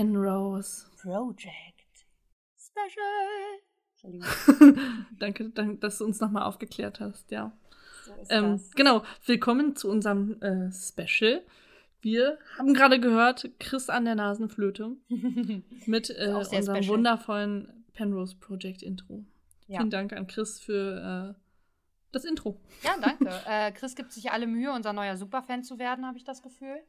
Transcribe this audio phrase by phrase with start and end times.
[0.00, 0.86] Penrose.
[0.96, 2.06] Project
[2.56, 3.04] Special.
[5.18, 7.52] danke, danke, dass du uns nochmal aufgeklärt hast, ja.
[8.06, 11.42] So Ähm, genau, willkommen zu unserem äh, Special.
[12.00, 14.96] Wir haben gerade gehört, Chris an der Nasenflöte
[15.84, 16.88] mit äh, unserem special.
[16.88, 19.26] wundervollen Penrose Project Intro.
[19.66, 19.80] Ja.
[19.80, 21.40] Vielen Dank an Chris für äh,
[22.10, 22.58] das Intro.
[22.82, 23.28] Ja, danke.
[23.46, 26.80] äh, Chris gibt sich alle Mühe, unser neuer Superfan zu werden, habe ich das Gefühl.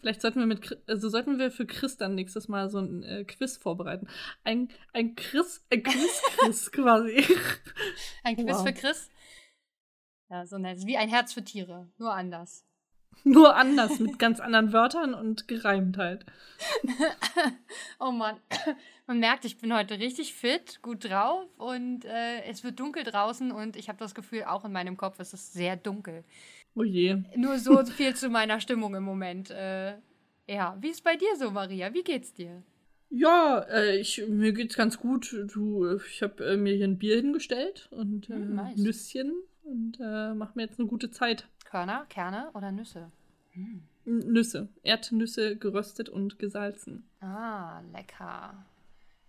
[0.00, 3.24] Vielleicht sollten wir mit also sollten wir für Chris dann nächstes Mal so ein äh,
[3.24, 4.08] Quiz vorbereiten.
[4.44, 7.24] Ein, ein Chris, ein Quiz-Quiz quasi.
[8.24, 8.66] Ein Quiz Wow.
[8.66, 9.10] für Chris.
[10.30, 10.84] Ja, so nett.
[10.86, 12.64] Wie ein Herz für Tiere, nur anders.
[13.24, 16.24] Nur anders, mit ganz anderen Wörtern und Gereimtheit.
[17.98, 18.38] oh Mann,
[19.06, 23.50] man merkt, ich bin heute richtig fit, gut drauf und äh, es wird dunkel draußen
[23.50, 26.24] und ich habe das Gefühl, auch in meinem Kopf ist es sehr dunkel.
[26.78, 27.22] Oh je.
[27.36, 29.50] Nur so viel zu meiner Stimmung im Moment.
[29.50, 29.96] Äh,
[30.46, 31.92] ja, wie ist bei dir so, Maria?
[31.92, 32.62] Wie geht's dir?
[33.10, 35.34] Ja, äh, ich, mir geht's ganz gut.
[35.54, 38.76] Du, ich habe äh, mir hier ein Bier hingestellt und äh, Hm, nice.
[38.78, 39.32] Nüsschen
[39.64, 41.46] und äh, mach mir jetzt eine gute Zeit.
[41.64, 43.10] Körner, Kerne oder Nüsse?
[43.54, 47.08] N- Nüsse, Erdnüsse geröstet und gesalzen.
[47.20, 48.64] Ah, lecker.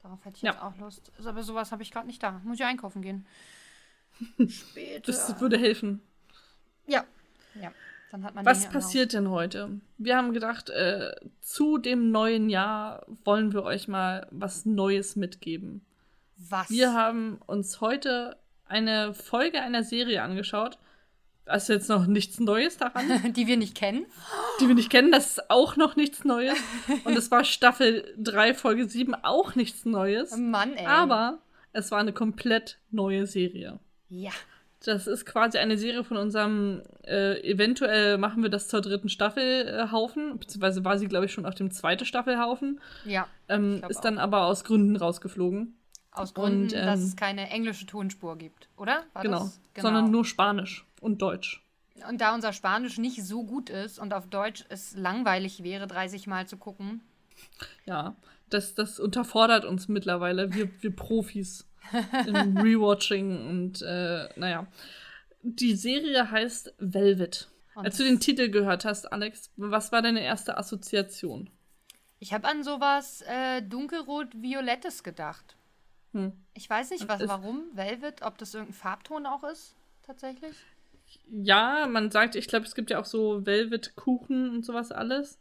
[0.04, 0.52] Darauf hätte ich Ja.
[0.52, 1.12] jetzt auch Lust.
[1.26, 2.40] Aber sowas habe ich gerade nicht da.
[2.46, 3.26] Muss ich einkaufen gehen.
[4.48, 5.02] Später.
[5.12, 6.02] Das würde helfen.
[6.88, 7.04] ja.
[7.56, 7.72] Ja.
[8.12, 9.80] Dann hat man Was passiert denn heute?
[9.98, 11.12] Wir haben gedacht, äh,
[11.42, 15.86] zu dem neuen Jahr wollen wir euch mal was Neues mitgeben.
[16.38, 16.70] Was?
[16.70, 20.80] Wir haben uns heute eine Folge einer Serie angeschaut.
[21.46, 24.06] Also jetzt noch nichts Neues daran, die wir nicht kennen.
[24.60, 25.12] die wir nicht kennen.
[25.12, 26.58] Das ist auch noch nichts Neues.
[27.04, 30.36] Und es war Staffel 3, Folge 7 auch nichts Neues.
[30.38, 30.86] Mann, ey.
[30.86, 31.40] Aber
[31.74, 33.80] es war eine komplett neue Serie.
[34.10, 34.32] Ja.
[34.86, 39.68] Das ist quasi eine Serie von unserem, äh, eventuell machen wir das zur dritten Staffel
[39.68, 43.28] äh, Haufen, beziehungsweise war sie, glaube ich, schon auf dem zweiten Staffelhaufen, Ja.
[43.50, 45.76] ähm, ist dann aber aus Gründen rausgeflogen.
[46.12, 49.04] Aus Gründen, Und, ähm, dass es keine englische Tonspur gibt, oder?
[49.14, 49.50] War Genau.
[49.74, 49.84] Das?
[49.84, 51.62] Sondern nur Spanisch und Deutsch.
[52.10, 56.26] Und da unser Spanisch nicht so gut ist und auf Deutsch es langweilig wäre, 30
[56.28, 57.02] Mal zu gucken.
[57.86, 58.16] Ja,
[58.50, 61.66] das, das unterfordert uns mittlerweile, wir, wir Profis
[62.28, 64.68] im Rewatching und äh, naja.
[65.42, 67.50] Die Serie heißt Velvet.
[67.76, 71.50] Und Als du den Titel gehört hast, Alex, was war deine erste Assoziation?
[72.20, 75.56] ich habe an sowas äh, dunkelrot-violettes gedacht.
[76.12, 76.34] Hm.
[76.54, 77.64] Ich weiß nicht, was, warum.
[77.74, 80.56] Velvet, ob das irgendein Farbton auch ist, tatsächlich.
[81.30, 85.40] Ja, man sagt, ich glaube, es gibt ja auch so Velvet-Kuchen und sowas alles.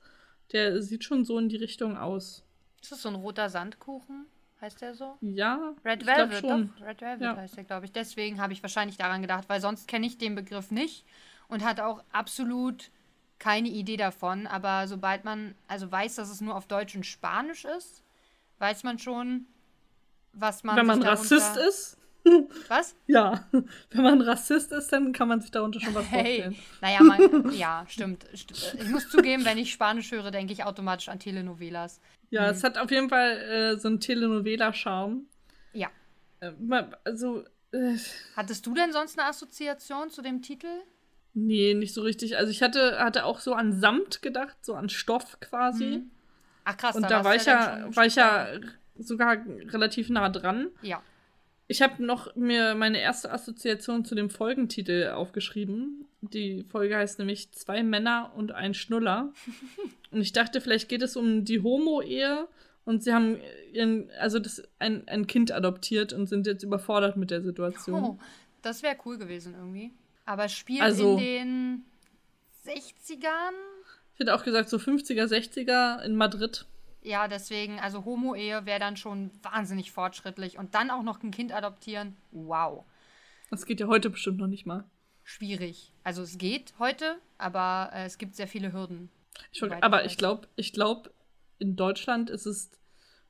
[0.52, 2.44] Der sieht schon so in die Richtung aus.
[2.80, 4.26] Ist das so ein roter Sandkuchen?
[4.60, 5.16] Heißt der so?
[5.20, 6.72] Ja, Red Velvet, schon.
[6.78, 6.84] doch.
[6.86, 7.36] Red Velvet Ja.
[7.36, 7.92] heißt der, glaube ich.
[7.92, 11.04] Deswegen habe ich wahrscheinlich daran gedacht, weil sonst kenne ich den Begriff nicht
[11.46, 12.90] und hatte auch absolut
[13.38, 14.48] keine Idee davon.
[14.48, 18.02] Aber sobald man also weiß, dass es nur auf Deutsch und Spanisch ist,
[18.58, 19.46] weiß man schon,
[20.32, 21.96] was man Wenn man Rassist ist,
[22.68, 22.94] Was?
[23.06, 23.46] ja.
[23.52, 26.56] Wenn man Rassist ist, dann kann man sich darunter schon was Hey, vorstellen.
[26.80, 28.26] naja, man, ja, stimmt.
[28.34, 32.00] St- Ich muss zugeben, wenn ich Spanisch höre, denke ich automatisch an Telenovelas.
[32.30, 35.26] Ja, es hat auf jeden Fall äh, so einen Telenovela-Charme.
[35.72, 35.88] Ja.
[36.40, 36.52] Äh,
[37.04, 37.96] also, äh,
[38.36, 40.68] Hattest du denn sonst eine Assoziation zu dem Titel?
[41.34, 42.36] nee, nicht so richtig.
[42.36, 45.84] Also ich hatte, hatte auch so an Samt gedacht, so an Stoff quasi.
[45.84, 46.10] Mhm.
[46.64, 48.48] Ach krass, Und da war ich ja, war ich ja
[48.98, 50.68] sogar relativ nah dran.
[50.82, 51.00] Ja.
[51.70, 56.06] Ich habe noch mir meine erste Assoziation zu dem Folgentitel aufgeschrieben.
[56.22, 59.32] Die Folge heißt nämlich Zwei Männer und ein Schnuller.
[60.10, 62.48] und ich dachte, vielleicht geht es um die Homo-Ehe
[62.86, 63.36] und sie haben
[63.74, 68.02] ihren, also das, ein, ein Kind adoptiert und sind jetzt überfordert mit der Situation.
[68.02, 68.18] Oh,
[68.62, 69.92] das wäre cool gewesen irgendwie.
[70.24, 71.84] Aber spielt Also- in den
[72.64, 73.52] 60ern.
[74.14, 76.64] Ich hätte auch gesagt, so 50er, 60er in Madrid.
[77.08, 80.58] Ja, deswegen, also Homo-Ehe wäre dann schon wahnsinnig fortschrittlich.
[80.58, 82.18] Und dann auch noch ein Kind adoptieren.
[82.32, 82.84] Wow.
[83.50, 84.84] Das geht ja heute bestimmt noch nicht mal.
[85.24, 85.94] Schwierig.
[86.04, 89.08] Also es geht heute, aber äh, es gibt sehr viele Hürden.
[89.52, 91.10] Ich wollt, aber ich glaube, ich glaube,
[91.58, 92.72] in Deutschland ist es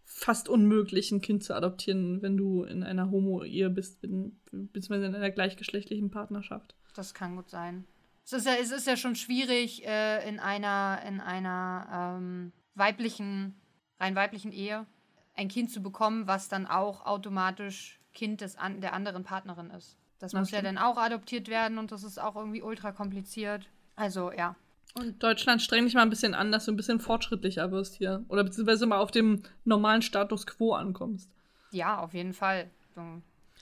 [0.03, 5.31] fast unmöglich, ein Kind zu adoptieren, wenn du in einer Homo-Ehe bist, beziehungsweise in einer
[5.31, 6.75] gleichgeschlechtlichen Partnerschaft.
[6.97, 7.85] Das kann gut sein.
[8.25, 13.55] Es ist ja, es ist ja schon schwierig, äh, in einer, in einer ähm, weiblichen,
[14.01, 14.87] rein weiblichen Ehe
[15.35, 19.97] ein Kind zu bekommen, was dann auch automatisch Kind des an, der anderen Partnerin ist.
[20.19, 23.69] Das muss ja dann auch adoptiert werden und das ist auch irgendwie ultra kompliziert.
[23.95, 24.57] Also ja.
[24.95, 28.25] Und Deutschland streng dich mal ein bisschen an, dass du ein bisschen fortschrittlicher wirst hier.
[28.29, 31.31] Oder beziehungsweise mal auf dem normalen Status quo ankommst.
[31.71, 32.71] Ja, auf jeden Fall.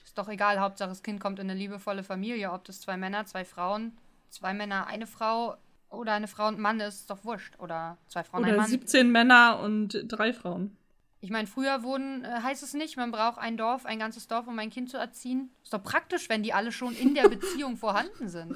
[0.03, 3.25] Ist doch egal, Hauptsache das Kind kommt in eine liebevolle Familie, ob das zwei Männer,
[3.25, 3.95] zwei Frauen,
[4.29, 5.57] zwei Männer, eine Frau,
[5.89, 7.57] Oder eine Frau und ein Mann ist doch wurscht.
[7.59, 8.65] Oder zwei Frauen und ein Mann.
[8.65, 10.75] Oder 17 Männer und drei Frauen.
[11.19, 14.47] Ich meine, früher wurden, äh, heißt es nicht, man braucht ein Dorf, ein ganzes Dorf,
[14.47, 15.49] um ein Kind zu erziehen.
[15.63, 18.55] Ist doch praktisch, wenn die alle schon in der Beziehung vorhanden sind.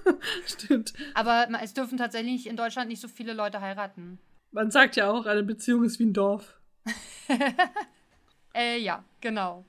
[0.46, 0.92] Stimmt.
[1.14, 4.18] Aber es dürfen tatsächlich in Deutschland nicht so viele Leute heiraten.
[4.50, 6.58] Man sagt ja auch, eine Beziehung ist wie ein Dorf.
[8.54, 9.64] äh, ja, genau.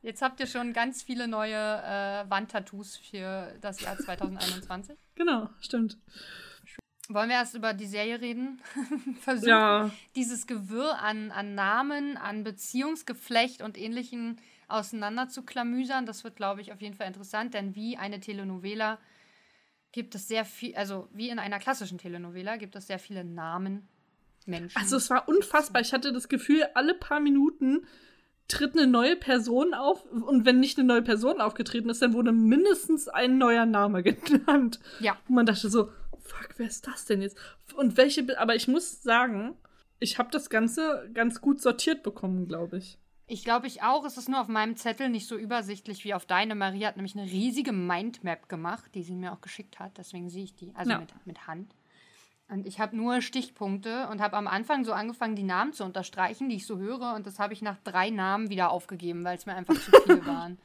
[0.00, 4.96] Jetzt habt ihr schon ganz viele neue äh, Wandtattoos für das Jahr 2021.
[5.14, 5.98] Genau, stimmt.
[7.14, 8.60] Wollen wir erst über die Serie reden?
[9.20, 9.90] Versuchen, ja.
[10.16, 16.06] dieses Gewirr an, an Namen, an Beziehungsgeflecht und ähnlichen auseinander zu klamüsern.
[16.06, 18.98] Das wird, glaube ich, auf jeden Fall interessant, denn wie eine Telenovela
[19.92, 23.88] gibt es sehr viel, also wie in einer klassischen Telenovela gibt es sehr viele Namen,
[24.46, 24.76] Menschen.
[24.76, 25.82] Also es war unfassbar.
[25.82, 27.86] Ich hatte das Gefühl, alle paar Minuten
[28.48, 32.32] tritt eine neue Person auf und wenn nicht eine neue Person aufgetreten ist, dann wurde
[32.32, 34.80] mindestens ein neuer Name genannt.
[35.00, 35.16] Ja.
[35.28, 35.90] Und man dachte so,
[36.22, 37.36] fuck, wer ist das denn jetzt?
[37.76, 39.56] Und welche, aber ich muss sagen,
[39.98, 42.98] ich habe das Ganze ganz gut sortiert bekommen, glaube ich.
[43.26, 44.04] Ich glaube ich auch.
[44.04, 46.54] Es ist nur auf meinem Zettel nicht so übersichtlich wie auf deine.
[46.54, 49.96] Marie hat nämlich eine riesige Mindmap gemacht, die sie mir auch geschickt hat.
[49.96, 50.74] Deswegen sehe ich die.
[50.74, 50.98] Also ja.
[50.98, 51.74] mit, mit Hand.
[52.48, 56.50] Und ich habe nur Stichpunkte und habe am Anfang so angefangen, die Namen zu unterstreichen,
[56.50, 57.14] die ich so höre.
[57.14, 60.26] Und das habe ich nach drei Namen wieder aufgegeben, weil es mir einfach zu viel
[60.26, 60.58] waren.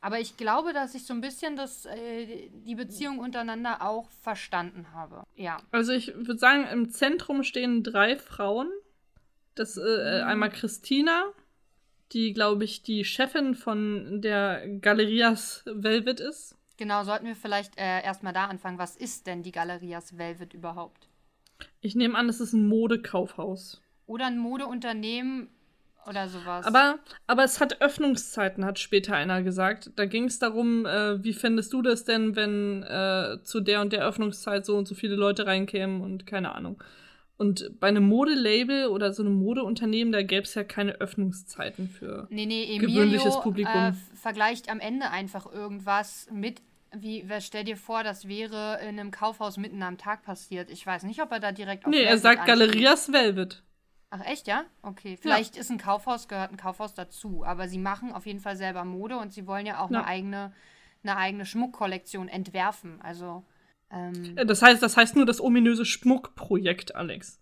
[0.00, 4.92] Aber ich glaube, dass ich so ein bisschen das, äh, die Beziehung untereinander auch verstanden
[4.92, 5.24] habe.
[5.34, 5.58] Ja.
[5.72, 8.70] Also ich würde sagen, im Zentrum stehen drei Frauen.
[9.54, 10.28] Das äh, äh mhm.
[10.28, 11.24] einmal Christina,
[12.12, 16.54] die, glaube ich, die Chefin von der Galerias Velvet ist.
[16.76, 18.78] Genau, sollten wir vielleicht äh, erstmal da anfangen.
[18.78, 21.08] Was ist denn die Galerias Velvet überhaupt?
[21.80, 23.82] Ich nehme an, es ist ein Modekaufhaus.
[24.06, 25.50] Oder ein Modeunternehmen
[26.08, 26.66] oder sowas.
[26.66, 29.90] Aber, aber es hat Öffnungszeiten, hat später einer gesagt.
[29.96, 33.92] Da ging es darum, äh, wie fändest du das denn, wenn äh, zu der und
[33.92, 36.82] der Öffnungszeit so und so viele Leute reinkämen und keine Ahnung.
[37.36, 42.26] Und bei einem Modelabel oder so einem Modeunternehmen, da gäbe es ja keine Öffnungszeiten für
[42.30, 43.80] nee, nee, Emilio, gewöhnliches Publikum.
[43.80, 46.60] Äh, vergleicht am Ende einfach irgendwas mit
[46.92, 50.70] wie, stell dir vor, das wäre in einem Kaufhaus mitten am Tag passiert.
[50.70, 52.58] Ich weiß nicht, ob er da direkt auf Nee, Velvet er sagt ansteht.
[52.58, 53.62] Galerias Velvet.
[54.10, 54.64] Ach echt, ja?
[54.82, 55.18] Okay.
[55.20, 55.60] Vielleicht ja.
[55.60, 57.44] ist ein Kaufhaus, gehört ein Kaufhaus dazu.
[57.44, 59.98] Aber sie machen auf jeden Fall selber Mode und sie wollen ja auch ja.
[59.98, 60.52] eine eigene,
[61.02, 63.00] eine eigene Schmuckkollektion entwerfen.
[63.02, 63.44] Also.
[63.90, 67.40] Ähm, das heißt, das heißt nur das ominöse Schmuckprojekt, Alex.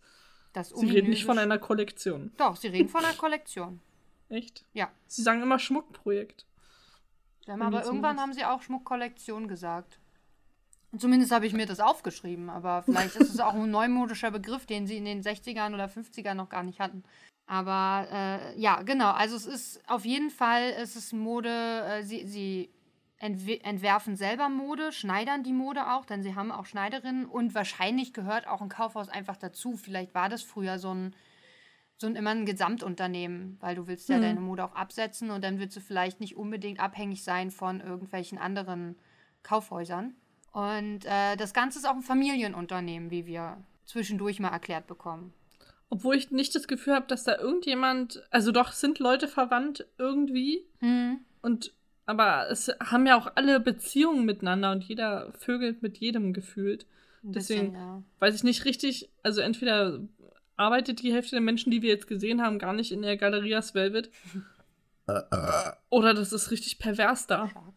[0.53, 2.33] Das sie reden nicht von einer Kollektion.
[2.39, 3.81] Doch, sie reden von einer Kollektion.
[4.29, 4.65] Echt?
[4.73, 4.91] Ja.
[5.07, 6.47] Sie sagen immer Schmuckprojekt.
[7.47, 10.01] aber irgendwann haben sie auch Schmuckkollektion gesagt.
[10.99, 14.87] Zumindest habe ich mir das aufgeschrieben, aber vielleicht ist es auch ein neumodischer Begriff, den
[14.87, 17.03] sie in den 60ern oder 50ern noch gar nicht hatten.
[17.47, 19.11] Aber äh, ja, genau.
[19.11, 22.71] Also es ist auf jeden Fall, es ist Mode, äh, sie, sie
[23.19, 28.47] entwerfen selber Mode, schneidern die Mode auch, denn sie haben auch Schneiderinnen und wahrscheinlich gehört
[28.47, 29.77] auch ein Kaufhaus einfach dazu.
[29.77, 31.15] Vielleicht war das früher so ein,
[31.97, 34.23] so ein immer ein Gesamtunternehmen, weil du willst ja mhm.
[34.23, 38.37] deine Mode auch absetzen und dann willst du vielleicht nicht unbedingt abhängig sein von irgendwelchen
[38.37, 38.97] anderen
[39.43, 40.15] Kaufhäusern.
[40.57, 45.35] Und äh, das Ganze ist auch ein Familienunternehmen, wie wir zwischendurch mal erklärt bekommen.
[45.91, 50.65] Obwohl ich nicht das Gefühl habe, dass da irgendjemand, also doch sind Leute verwandt irgendwie.
[50.81, 51.21] Mhm.
[51.43, 51.75] Und
[52.07, 56.87] aber es haben ja auch alle Beziehungen miteinander und jeder vögelt mit jedem gefühlt.
[57.23, 58.03] Ein Deswegen bisschen, ja.
[58.21, 60.01] weiß ich nicht richtig, also entweder
[60.57, 63.75] arbeitet die Hälfte der Menschen, die wir jetzt gesehen haben, gar nicht in der Galerias
[63.75, 64.11] Velvet.
[65.91, 67.51] Oder das ist richtig pervers da.
[67.51, 67.75] Stark.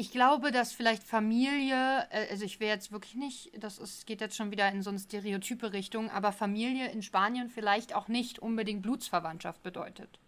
[0.00, 4.20] Ich glaube, dass vielleicht Familie, äh, also ich will jetzt wirklich nicht, das ist, geht
[4.20, 8.38] jetzt schon wieder in so eine stereotype Richtung, aber Familie in Spanien vielleicht auch nicht
[8.38, 10.20] unbedingt Blutsverwandtschaft bedeutet.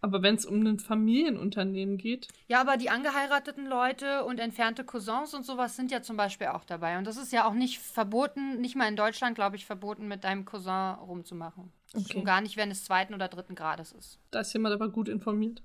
[0.00, 2.28] Aber wenn es um ein Familienunternehmen geht.
[2.46, 6.64] Ja, aber die angeheirateten Leute und entfernte Cousins und sowas sind ja zum Beispiel auch
[6.64, 6.96] dabei.
[6.96, 10.22] Und das ist ja auch nicht verboten, nicht mal in Deutschland, glaube ich, verboten, mit
[10.22, 11.72] deinem Cousin rumzumachen.
[11.92, 12.12] Okay.
[12.12, 14.20] Schon gar nicht, wenn es zweiten oder dritten Grades ist.
[14.30, 15.62] Da ist jemand aber gut informiert.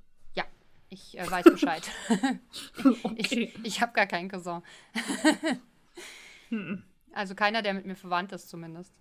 [0.91, 1.89] Ich äh, weiß Bescheid.
[3.03, 3.15] okay.
[3.15, 4.61] Ich, ich habe gar keinen Cousin.
[6.49, 6.83] hm.
[7.13, 8.93] Also keiner, der mit mir verwandt ist, zumindest.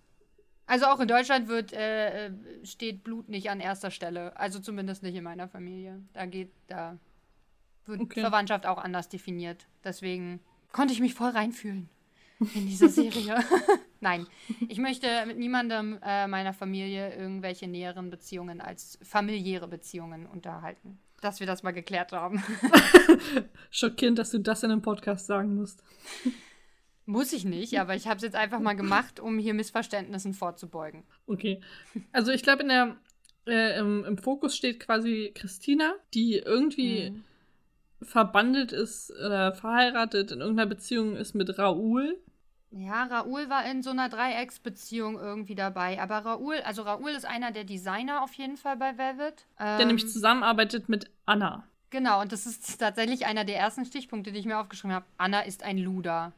[0.65, 2.31] Also auch in Deutschland wird, äh, äh,
[2.63, 4.37] steht Blut nicht an erster Stelle.
[4.37, 6.01] Also zumindest nicht in meiner Familie.
[6.13, 6.97] Da geht, da
[7.85, 8.21] wird okay.
[8.21, 9.67] Verwandtschaft auch anders definiert.
[9.83, 10.39] Deswegen
[10.71, 11.89] konnte ich mich voll reinfühlen
[12.39, 13.43] in diese Serie.
[13.99, 14.25] Nein,
[14.69, 21.39] ich möchte mit niemandem äh, meiner Familie irgendwelche näheren Beziehungen als familiäre Beziehungen unterhalten dass
[21.39, 22.43] wir das mal geklärt haben.
[23.71, 25.83] Schockierend, dass du das in einem Podcast sagen musst.
[27.05, 31.03] Muss ich nicht, aber ich habe es jetzt einfach mal gemacht, um hier Missverständnissen vorzubeugen.
[31.27, 31.61] Okay.
[32.11, 32.95] Also ich glaube, in der
[33.47, 37.23] äh, im, im, Fokus steht quasi Christina, die irgendwie mhm.
[38.01, 42.19] verbandelt ist oder verheiratet in irgendeiner Beziehung ist mit Raoul.
[42.71, 46.01] Ja, Raoul war in so einer Dreiecksbeziehung irgendwie dabei.
[46.01, 49.45] Aber Raoul, also Raoul ist einer der Designer auf jeden Fall bei Velvet.
[49.59, 51.67] Der ähm, nämlich zusammenarbeitet mit Anna.
[51.89, 55.05] Genau, und das ist tatsächlich einer der ersten Stichpunkte, die ich mir aufgeschrieben habe.
[55.17, 56.31] Anna ist ein Luder.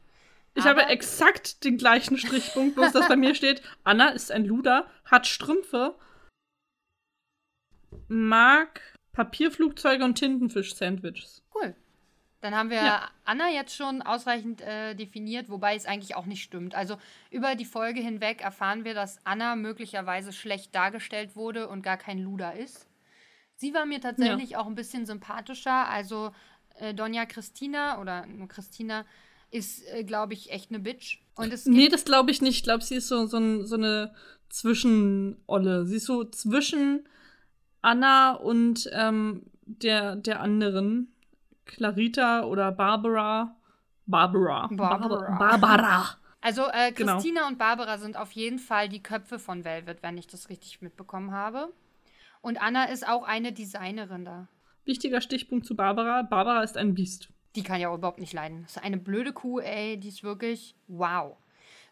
[0.54, 4.44] Ich Aber habe exakt den gleichen Strichpunkt, bloß dass bei mir steht, Anna ist ein
[4.44, 5.96] Luder, hat Strümpfe,
[8.08, 8.80] mag
[9.12, 11.42] Papierflugzeuge und Tintenfisch-Sandwiches.
[11.54, 11.74] Cool.
[12.44, 13.08] Dann haben wir ja.
[13.24, 16.74] Anna jetzt schon ausreichend äh, definiert, wobei es eigentlich auch nicht stimmt.
[16.74, 16.98] Also
[17.30, 22.18] über die Folge hinweg erfahren wir, dass Anna möglicherweise schlecht dargestellt wurde und gar kein
[22.18, 22.86] Luder ist.
[23.56, 24.58] Sie war mir tatsächlich ja.
[24.58, 25.88] auch ein bisschen sympathischer.
[25.88, 26.32] Also
[26.80, 29.06] äh, Donja Christina oder nur Christina
[29.50, 31.22] ist, äh, glaube ich, echt eine Bitch.
[31.36, 32.56] Und es nee, das glaube ich nicht.
[32.56, 34.14] Ich glaube, sie ist so, so, so eine
[34.50, 35.86] Zwischenolle.
[35.86, 37.08] Sie ist so zwischen
[37.80, 41.13] Anna und ähm, der, der anderen.
[41.64, 43.56] Clarita oder Barbara.
[44.06, 44.68] Barbara.
[44.70, 45.38] Barbara.
[45.38, 46.16] Barbara.
[46.40, 47.14] Also äh, genau.
[47.14, 47.52] Christina genau.
[47.52, 51.32] und Barbara sind auf jeden Fall die Köpfe von Velvet, wenn ich das richtig mitbekommen
[51.32, 51.72] habe.
[52.42, 54.48] Und Anna ist auch eine Designerin da.
[54.84, 56.20] Wichtiger Stichpunkt zu Barbara.
[56.22, 57.30] Barbara ist ein Biest.
[57.56, 58.64] Die kann ja überhaupt nicht leiden.
[58.64, 59.98] Das ist eine blöde Kuh, ey.
[59.98, 61.38] Die ist wirklich wow.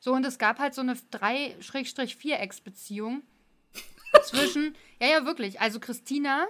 [0.00, 3.22] So, und es gab halt so eine 3-4-Ex-Beziehung
[4.24, 5.58] zwischen, ja, ja, wirklich.
[5.60, 6.46] Also Christina,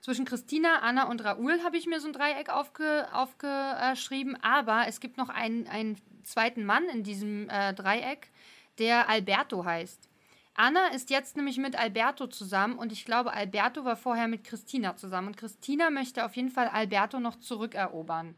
[0.00, 4.36] zwischen Christina, Anna und Raoul habe ich mir so ein Dreieck aufge, aufgeschrieben.
[4.42, 8.30] Aber es gibt noch einen, einen zweiten Mann in diesem äh, Dreieck,
[8.78, 10.08] der Alberto heißt.
[10.54, 14.96] Anna ist jetzt nämlich mit Alberto zusammen und ich glaube, Alberto war vorher mit Christina
[14.96, 15.28] zusammen.
[15.28, 18.34] Und Christina möchte auf jeden Fall Alberto noch zurückerobern.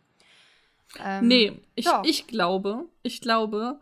[1.01, 3.81] Ähm, nee, ich, ich glaube, ich glaube,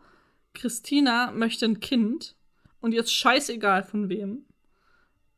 [0.53, 2.35] Christina möchte ein Kind
[2.79, 4.45] und jetzt scheißegal von wem.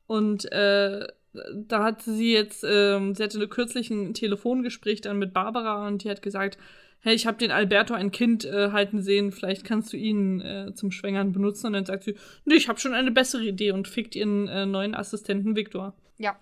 [0.07, 1.07] Und äh,
[1.53, 6.09] da hat sie jetzt, ähm, sie hatte kürzlich ein Telefongespräch dann mit Barbara und die
[6.09, 6.57] hat gesagt,
[6.99, 10.73] hey, ich habe den Alberto ein Kind äh, halten sehen, vielleicht kannst du ihn äh,
[10.73, 11.67] zum Schwängern benutzen.
[11.67, 14.65] Und dann sagt sie, nee, ich habe schon eine bessere Idee und fickt ihren äh,
[14.65, 15.93] neuen Assistenten Viktor.
[16.17, 16.37] Ja,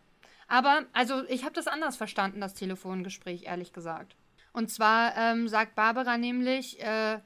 [0.47, 4.15] aber also ich habe das anders verstanden, das Telefongespräch, ehrlich gesagt.
[4.53, 7.19] Und zwar ähm, sagt Barbara nämlich, äh,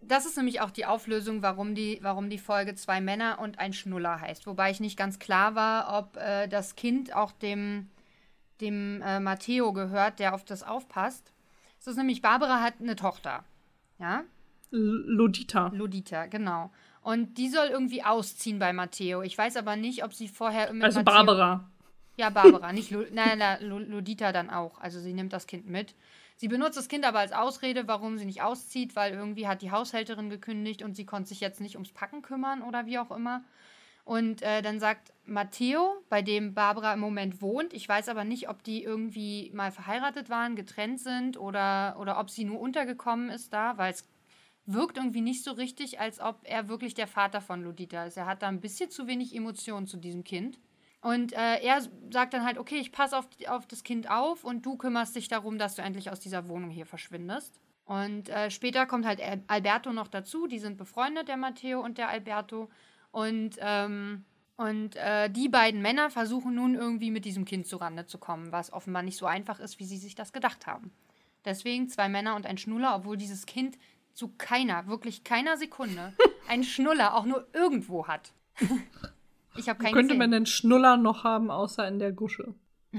[0.00, 3.72] das ist nämlich auch die Auflösung, warum die, warum die Folge zwei Männer und ein
[3.72, 4.46] Schnuller heißt.
[4.46, 7.88] Wobei ich nicht ganz klar war, ob äh, das Kind auch dem,
[8.60, 11.32] dem äh, Matteo gehört, der auf das aufpasst.
[11.80, 13.44] Es ist nämlich, Barbara hat eine Tochter.
[13.98, 14.24] Ja?
[14.70, 15.70] Lodita.
[15.74, 16.70] Lodita, genau.
[17.00, 19.22] Und die soll irgendwie ausziehen bei Matteo.
[19.22, 21.70] Ich weiß aber nicht, ob sie vorher mit Also Matteo Barbara.
[22.16, 24.80] Ja, Barbara, nicht Lo nein, nein, Lodita dann auch.
[24.80, 25.94] Also sie nimmt das Kind mit.
[26.40, 29.72] Sie benutzt das Kind aber als Ausrede, warum sie nicht auszieht, weil irgendwie hat die
[29.72, 33.42] Haushälterin gekündigt und sie konnte sich jetzt nicht ums Packen kümmern oder wie auch immer.
[34.04, 38.48] Und äh, dann sagt Matteo, bei dem Barbara im Moment wohnt, ich weiß aber nicht,
[38.48, 43.52] ob die irgendwie mal verheiratet waren, getrennt sind oder, oder ob sie nur untergekommen ist
[43.52, 44.08] da, weil es
[44.64, 48.16] wirkt irgendwie nicht so richtig, als ob er wirklich der Vater von Ludita ist.
[48.16, 50.60] Er hat da ein bisschen zu wenig Emotionen zu diesem Kind.
[51.00, 54.66] Und äh, er sagt dann halt, okay, ich passe auf, auf das Kind auf und
[54.66, 57.60] du kümmerst dich darum, dass du endlich aus dieser Wohnung hier verschwindest.
[57.84, 62.08] Und äh, später kommt halt Alberto noch dazu, die sind befreundet, der Matteo und der
[62.08, 62.68] Alberto.
[63.12, 64.24] Und, ähm,
[64.56, 68.72] und äh, die beiden Männer versuchen nun irgendwie mit diesem Kind zurande zu kommen, was
[68.72, 70.92] offenbar nicht so einfach ist, wie sie sich das gedacht haben.
[71.44, 73.78] Deswegen zwei Männer und ein Schnuller, obwohl dieses Kind
[74.12, 76.12] zu keiner, wirklich keiner Sekunde
[76.48, 78.32] einen Schnuller auch nur irgendwo hat.
[79.58, 80.18] Ich habe keinen könnte gesehen.
[80.18, 82.54] man denn Schnuller noch haben, außer in der Gusche?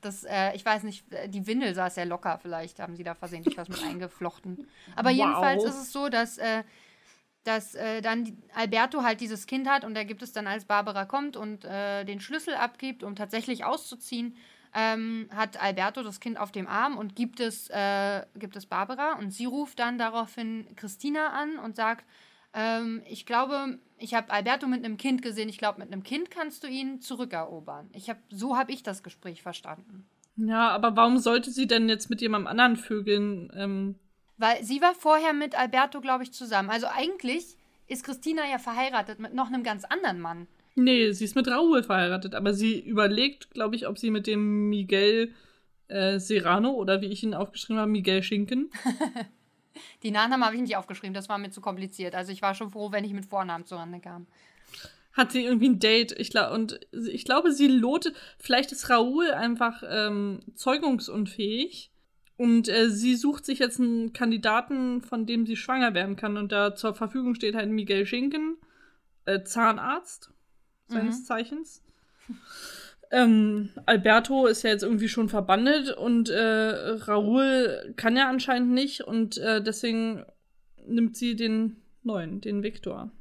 [0.00, 3.56] Das, äh, ich weiß nicht, die Windel saß sehr locker, vielleicht haben sie da versehentlich
[3.56, 4.68] was mit eingeflochten.
[4.96, 5.16] Aber wow.
[5.16, 6.62] jedenfalls ist es so, dass äh,
[7.44, 11.04] dass äh, dann Alberto halt dieses Kind hat und er gibt es dann, als Barbara
[11.04, 14.36] kommt und äh, den Schlüssel abgibt, um tatsächlich auszuziehen,
[14.74, 19.12] ähm, hat Alberto das Kind auf dem Arm und gibt es, äh, gibt es Barbara
[19.18, 22.04] und sie ruft dann daraufhin Christina an und sagt,
[22.54, 26.30] ähm, ich glaube, ich habe Alberto mit einem Kind gesehen, ich glaube, mit einem Kind
[26.30, 27.90] kannst du ihn zurückerobern.
[27.92, 30.06] Ich hab, so habe ich das Gespräch verstanden.
[30.36, 33.94] Ja, aber warum sollte sie denn jetzt mit jemandem anderen Vögeln ähm,
[34.36, 36.70] weil sie war vorher mit Alberto, glaube ich, zusammen.
[36.70, 37.56] Also eigentlich
[37.86, 40.46] ist Christina ja verheiratet mit noch einem ganz anderen Mann.
[40.74, 44.68] Nee, sie ist mit Raúl verheiratet, aber sie überlegt, glaube ich, ob sie mit dem
[44.68, 45.32] Miguel
[45.86, 48.70] äh, Serrano oder wie ich ihn aufgeschrieben habe, Miguel Schinken.
[50.02, 52.14] Die Nachnamen habe ich nicht aufgeschrieben, das war mir zu kompliziert.
[52.14, 54.26] Also ich war schon froh, wenn ich mit Vornamen zurande kam.
[55.12, 56.12] Hat sie irgendwie ein Date?
[56.18, 58.16] Ich glaube, und ich glaube, sie lotet.
[58.38, 61.90] Vielleicht ist Raúl einfach ähm, zeugungsunfähig
[62.36, 66.36] und äh, sie sucht sich jetzt einen Kandidaten, von dem sie schwanger werden kann.
[66.36, 68.56] Und da zur Verfügung steht halt Miguel Schinken,
[69.24, 70.30] äh, Zahnarzt
[70.88, 71.24] seines mhm.
[71.24, 71.82] Zeichens.
[73.14, 79.02] Ähm, Alberto ist ja jetzt irgendwie schon verbandet und äh, Raoul kann ja anscheinend nicht
[79.02, 80.24] und äh, deswegen
[80.84, 83.12] nimmt sie den neuen, den Viktor.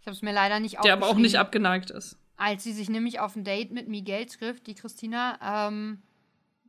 [0.00, 2.18] Ich habe es mir leider nicht Der aber auch nicht abgeneigt ist.
[2.36, 6.02] Als sie sich nämlich auf ein Date mit Miguel trifft, die Christina, ähm,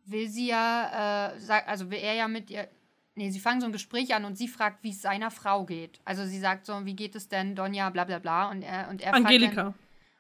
[0.06, 2.68] will sie ja, äh, sag, also will er ja mit ihr,
[3.16, 6.00] nee, sie fangen so ein Gespräch an und sie fragt, wie es seiner Frau geht.
[6.06, 8.52] Also sie sagt so, wie geht es denn, Donja, bla bla bla.
[8.52, 9.54] Und er, und er Angelika.
[9.54, 9.74] Fragt dann,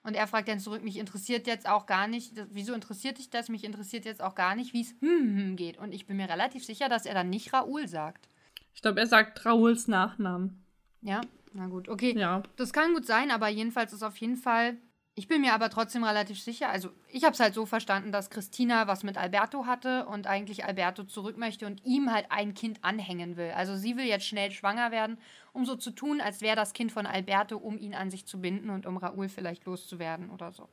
[0.03, 3.50] und er fragt dann zurück, mich interessiert jetzt auch gar nicht, wieso interessiert dich das?
[3.50, 5.77] Mich interessiert jetzt auch gar nicht, wie es hm, hm, hm geht.
[5.77, 8.27] Und ich bin mir relativ sicher, dass er dann nicht Raoul sagt.
[8.74, 10.63] Ich glaube, er sagt Raouls Nachnamen.
[11.01, 11.22] Ja,
[11.53, 12.17] na gut, okay.
[12.17, 12.41] Ja.
[12.55, 14.77] Das kann gut sein, aber jedenfalls ist auf jeden Fall.
[15.13, 16.70] Ich bin mir aber trotzdem relativ sicher.
[16.70, 20.63] Also, ich habe es halt so verstanden, dass Christina was mit Alberto hatte und eigentlich
[20.63, 23.51] Alberto zurück möchte und ihm halt ein Kind anhängen will.
[23.51, 25.18] Also, sie will jetzt schnell schwanger werden,
[25.51, 28.39] um so zu tun, als wäre das Kind von Alberto, um ihn an sich zu
[28.39, 30.70] binden und um Raoul vielleicht loszuwerden oder so.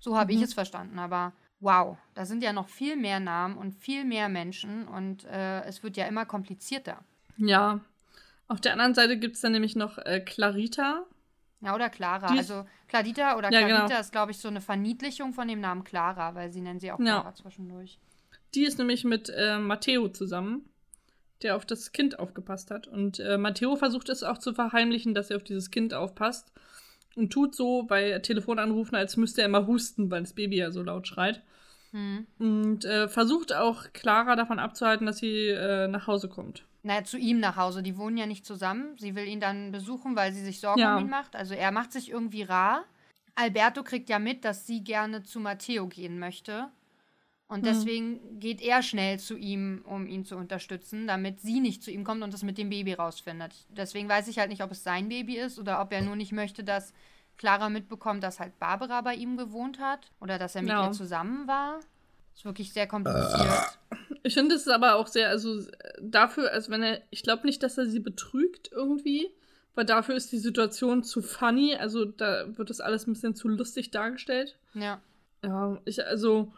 [0.00, 0.38] So habe mhm.
[0.38, 0.98] ich es verstanden.
[0.98, 5.62] Aber wow, da sind ja noch viel mehr Namen und viel mehr Menschen und äh,
[5.64, 7.04] es wird ja immer komplizierter.
[7.36, 7.80] Ja,
[8.48, 11.04] auf der anderen Seite gibt es dann nämlich noch äh, Clarita.
[11.66, 12.32] Ja, oder Clara.
[12.32, 14.00] Die also Clarita oder ja, Clarita genau.
[14.00, 16.98] ist, glaube ich, so eine Verniedlichung von dem Namen Clara, weil sie nennen sie auch
[16.98, 17.34] Clara ja.
[17.34, 17.98] zwischendurch.
[18.54, 20.64] Die ist nämlich mit äh, Matteo zusammen,
[21.42, 22.86] der auf das Kind aufgepasst hat.
[22.86, 26.52] Und äh, Matteo versucht es auch zu verheimlichen, dass er auf dieses Kind aufpasst.
[27.16, 30.84] Und tut so bei Telefonanrufen, als müsste er immer husten, weil das Baby ja so
[30.84, 31.42] laut schreit.
[31.90, 32.28] Hm.
[32.38, 37.18] Und äh, versucht auch Clara davon abzuhalten, dass sie äh, nach Hause kommt naja, zu
[37.18, 37.82] ihm nach Hause.
[37.82, 38.96] Die wohnen ja nicht zusammen.
[38.96, 40.96] Sie will ihn dann besuchen, weil sie sich Sorgen ja.
[40.96, 41.34] um ihn macht.
[41.34, 42.84] Also er macht sich irgendwie rar.
[43.34, 46.68] Alberto kriegt ja mit, dass sie gerne zu Matteo gehen möchte.
[47.48, 47.66] Und mhm.
[47.66, 52.04] deswegen geht er schnell zu ihm, um ihn zu unterstützen, damit sie nicht zu ihm
[52.04, 53.66] kommt und das mit dem Baby rausfindet.
[53.68, 56.32] Deswegen weiß ich halt nicht, ob es sein Baby ist oder ob er nur nicht
[56.32, 56.92] möchte, dass
[57.36, 60.86] Clara mitbekommt, dass halt Barbara bei ihm gewohnt hat oder dass er mit ja.
[60.86, 61.80] ihr zusammen war.
[62.34, 63.78] Ist wirklich sehr kompliziert.
[64.26, 65.62] Ich finde es aber auch sehr, also
[66.02, 69.30] dafür, als wenn er, ich glaube nicht, dass er sie betrügt irgendwie,
[69.76, 73.46] weil dafür ist die Situation zu funny, also da wird das alles ein bisschen zu
[73.46, 74.58] lustig dargestellt.
[74.74, 75.00] Ja.
[75.44, 76.52] Ja, ich, also.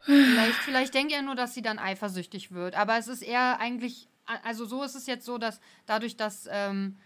[0.00, 4.08] Vielleicht, vielleicht denkt er nur, dass sie dann eifersüchtig wird, aber es ist eher eigentlich,
[4.42, 6.96] also so ist es jetzt so, dass dadurch, dass, ähm,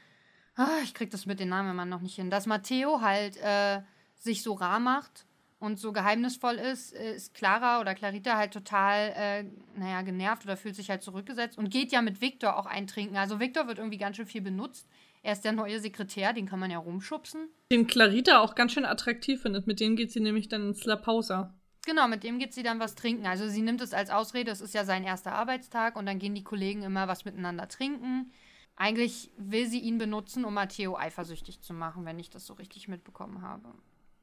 [0.54, 3.80] ah, ich krieg das mit den Namen immer noch nicht hin, dass Matteo halt äh,
[4.14, 5.26] sich so rar macht
[5.62, 9.44] und so geheimnisvoll ist, äh, ist Clara oder Clarita halt total, äh,
[9.78, 13.16] naja, genervt oder fühlt sich halt zurückgesetzt und geht ja mit Victor auch eintrinken.
[13.16, 14.88] Also Victor wird irgendwie ganz schön viel benutzt.
[15.22, 17.48] Er ist der neue Sekretär, den kann man ja rumschubsen.
[17.70, 19.68] Den Clarita auch ganz schön attraktiv findet.
[19.68, 21.54] Mit dem geht sie nämlich dann ins La Pausa.
[21.86, 23.26] Genau, mit dem geht sie dann was trinken.
[23.26, 26.34] Also sie nimmt es als Ausrede, es ist ja sein erster Arbeitstag und dann gehen
[26.34, 28.32] die Kollegen immer was miteinander trinken.
[28.74, 32.88] Eigentlich will sie ihn benutzen, um Matteo eifersüchtig zu machen, wenn ich das so richtig
[32.88, 33.72] mitbekommen habe.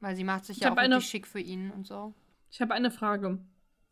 [0.00, 2.14] Weil sie macht sich ich ja auch eine, richtig schick für ihn und so.
[2.50, 3.38] Ich habe eine Frage.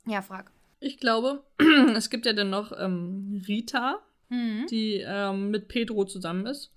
[0.06, 0.50] Ja, frag.
[0.80, 1.44] Ich glaube,
[1.94, 4.66] es gibt ja dann noch ähm, Rita, mhm.
[4.70, 6.72] die ähm, mit Pedro zusammen ist.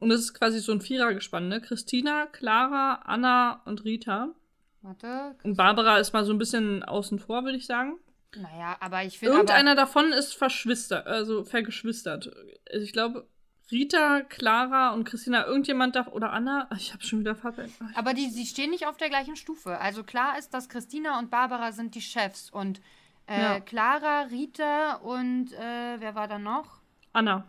[0.00, 1.60] Und es ist quasi so ein Vierergespann, ne?
[1.60, 4.34] Christina, Clara, Anna und Rita.
[4.82, 5.34] Warte.
[5.42, 7.98] Und Barbara ist mal so ein bisschen außen vor, würde ich sagen.
[8.36, 9.34] Naja, aber ich finde.
[9.34, 12.30] Irgendeiner davon ist verschwistert, also vergeschwistert.
[12.70, 13.26] Also ich glaube,
[13.70, 17.72] Rita, Clara und Christina, irgendjemand darf, oder Anna, ich habe schon wieder verpennt.
[17.94, 19.78] Aber die, die stehen nicht auf der gleichen Stufe.
[19.78, 22.80] Also klar ist, dass Christina und Barbara sind die Chefs und
[23.26, 23.60] äh, ja.
[23.60, 26.80] Clara, Rita und äh, wer war da noch?
[27.12, 27.46] Anna.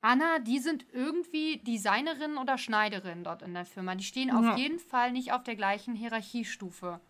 [0.00, 3.94] Anna, die sind irgendwie Designerin oder Schneiderin dort in der Firma.
[3.94, 4.38] Die stehen ja.
[4.38, 7.00] auf jeden Fall nicht auf der gleichen Hierarchiestufe.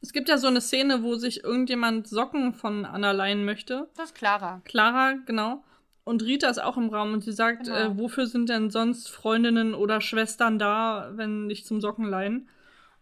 [0.00, 3.90] Es gibt ja so eine Szene, wo sich irgendjemand Socken von Anna leihen möchte.
[3.96, 4.62] Das ist Clara.
[4.64, 5.64] Clara, genau.
[6.04, 7.76] Und Rita ist auch im Raum und sie sagt, genau.
[7.76, 12.48] äh, wofür sind denn sonst Freundinnen oder Schwestern da, wenn nicht zum Socken leihen?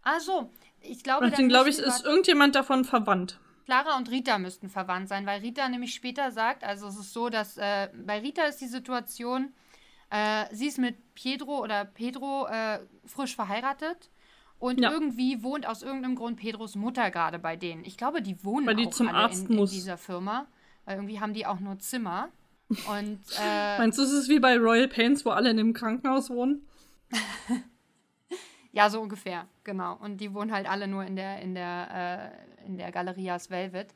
[0.01, 3.39] Also, ich glaube, und deswegen glaube ich, ist irgendjemand davon verwandt.
[3.65, 7.29] Clara und Rita müssten verwandt sein, weil Rita nämlich später sagt, also es ist so,
[7.29, 9.53] dass äh, bei Rita ist die Situation,
[10.09, 14.09] äh, sie ist mit Pedro oder Pedro äh, frisch verheiratet
[14.57, 14.91] und ja.
[14.91, 17.85] irgendwie wohnt aus irgendeinem Grund Pedros Mutter gerade bei denen.
[17.85, 20.47] Ich glaube, die wohnen weil die auch zum alle Arzt in, in dieser Firma,
[20.85, 22.29] weil irgendwie haben die auch nur Zimmer.
[22.69, 26.29] Und, äh, Meinst du, es ist wie bei Royal Pains, wo alle in dem Krankenhaus
[26.29, 26.67] wohnen?
[28.71, 29.95] ja, so ungefähr, genau.
[29.95, 33.95] Und die wohnen halt alle nur in der, in der, äh, in der Galerias Velvet.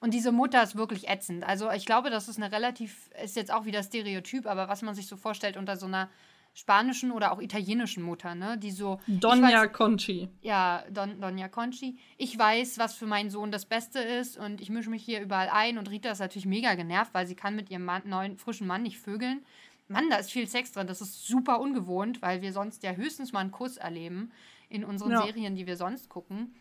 [0.00, 1.44] Und diese Mutter ist wirklich ätzend.
[1.44, 4.94] Also ich glaube, das ist eine relativ, ist jetzt auch wieder Stereotyp, aber was man
[4.94, 6.08] sich so vorstellt unter so einer
[6.54, 8.58] spanischen oder auch italienischen Mutter, ne?
[8.58, 9.00] Die so.
[9.06, 10.28] Donja Conchi.
[10.42, 11.96] Ja, Don, Donja Conchi.
[12.18, 15.48] Ich weiß, was für meinen Sohn das Beste ist und ich mische mich hier überall
[15.48, 15.78] ein.
[15.78, 18.82] Und Rita ist natürlich mega genervt, weil sie kann mit ihrem Mann, neuen, frischen Mann
[18.82, 19.44] nicht vögeln.
[19.88, 20.86] Mann, da ist viel Sex drin.
[20.86, 24.30] Das ist super ungewohnt, weil wir sonst ja höchstens mal einen Kuss erleben
[24.68, 25.22] in unseren ja.
[25.22, 26.54] Serien, die wir sonst gucken.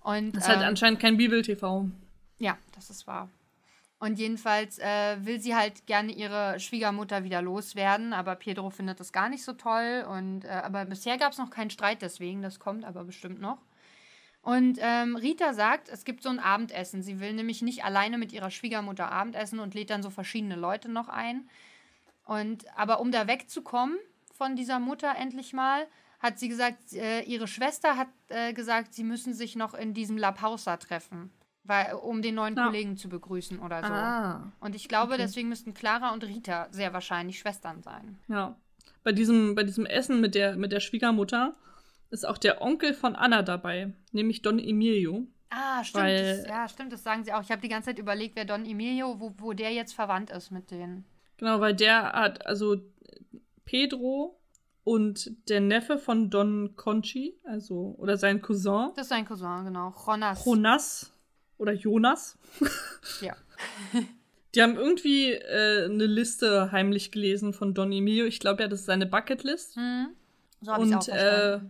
[0.00, 1.88] Und, das ist halt ähm, halt anscheinend kein Bibel-TV.
[2.38, 3.28] Ja, das ist wahr.
[3.98, 9.10] Und jedenfalls äh, will sie halt gerne ihre Schwiegermutter wieder loswerden, aber Pedro findet das
[9.10, 10.06] gar nicht so toll.
[10.08, 13.58] Und, äh, aber bisher gab es noch keinen Streit deswegen, das kommt aber bestimmt noch.
[14.42, 17.02] Und ähm, Rita sagt, es gibt so ein Abendessen.
[17.02, 20.88] Sie will nämlich nicht alleine mit ihrer Schwiegermutter Abendessen und lädt dann so verschiedene Leute
[20.88, 21.48] noch ein.
[22.24, 23.98] Und aber um da wegzukommen
[24.32, 25.88] von dieser Mutter endlich mal,
[26.20, 30.16] hat sie gesagt, äh, ihre Schwester hat äh, gesagt, sie müssen sich noch in diesem
[30.16, 31.32] La Pausa treffen.
[31.66, 32.66] Weil, um den neuen ja.
[32.66, 33.92] Kollegen zu begrüßen oder so.
[33.92, 35.22] Ah, und ich glaube, okay.
[35.22, 38.18] deswegen müssten Clara und Rita sehr wahrscheinlich Schwestern sein.
[38.28, 38.56] Ja.
[39.02, 41.54] Bei diesem, bei diesem Essen mit der, mit der Schwiegermutter
[42.10, 45.26] ist auch der Onkel von Anna dabei, nämlich Don Emilio.
[45.50, 46.04] Ah, stimmt.
[46.04, 47.42] Weil, das, ja, stimmt, das sagen sie auch.
[47.42, 50.50] Ich habe die ganze Zeit überlegt, wer Don Emilio, wo, wo der jetzt verwandt ist
[50.50, 51.04] mit denen.
[51.36, 52.76] Genau, weil der hat, also
[53.64, 54.38] Pedro
[54.84, 58.90] und der Neffe von Don Conchi, also, oder sein Cousin.
[58.94, 59.92] Das ist sein Cousin, genau.
[60.06, 60.44] Jonas.
[60.44, 61.15] Jonas
[61.58, 62.38] oder Jonas.
[63.20, 63.34] ja.
[64.54, 68.24] Die haben irgendwie äh, eine Liste heimlich gelesen von Don Emilio.
[68.24, 69.76] Ich glaube ja, das ist seine Bucketlist.
[69.76, 70.08] Mhm.
[70.62, 71.60] So habe ich auch äh,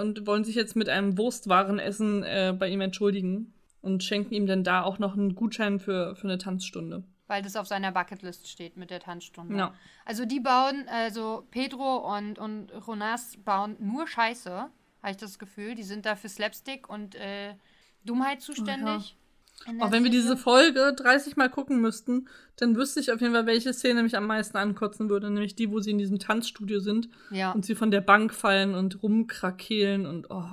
[0.00, 4.62] und wollen sich jetzt mit einem Wurstwarenessen äh, bei ihm entschuldigen und schenken ihm dann
[4.62, 7.02] da auch noch einen Gutschein für, für eine Tanzstunde.
[7.26, 9.56] Weil das auf seiner Bucketlist steht mit der Tanzstunde.
[9.56, 9.74] Ja.
[10.04, 15.74] Also die bauen, also Pedro und, und Jonas bauen nur Scheiße, habe ich das Gefühl.
[15.74, 17.54] Die sind da für Slapstick und äh,
[18.06, 19.16] Dummheit zuständig.
[19.80, 23.46] Auch wenn wir diese Folge 30 Mal gucken müssten, dann wüsste ich auf jeden Fall,
[23.46, 25.30] welche Szene mich am meisten ankotzen würde.
[25.30, 27.52] Nämlich die, wo sie in diesem Tanzstudio sind ja.
[27.52, 30.48] und sie von der Bank fallen und rumkrakehlen und oh.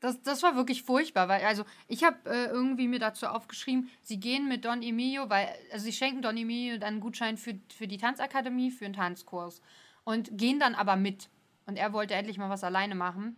[0.00, 4.20] Das, das war wirklich furchtbar, weil, also ich habe äh, irgendwie mir dazu aufgeschrieben, sie
[4.20, 7.88] gehen mit Don Emilio, weil, also sie schenken Don Emilio dann einen Gutschein für, für
[7.88, 9.62] die Tanzakademie, für einen Tanzkurs
[10.04, 11.28] und gehen dann aber mit.
[11.64, 13.36] Und er wollte endlich mal was alleine machen.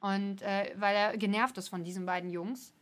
[0.00, 2.72] Und äh, weil er genervt ist von diesen beiden Jungs.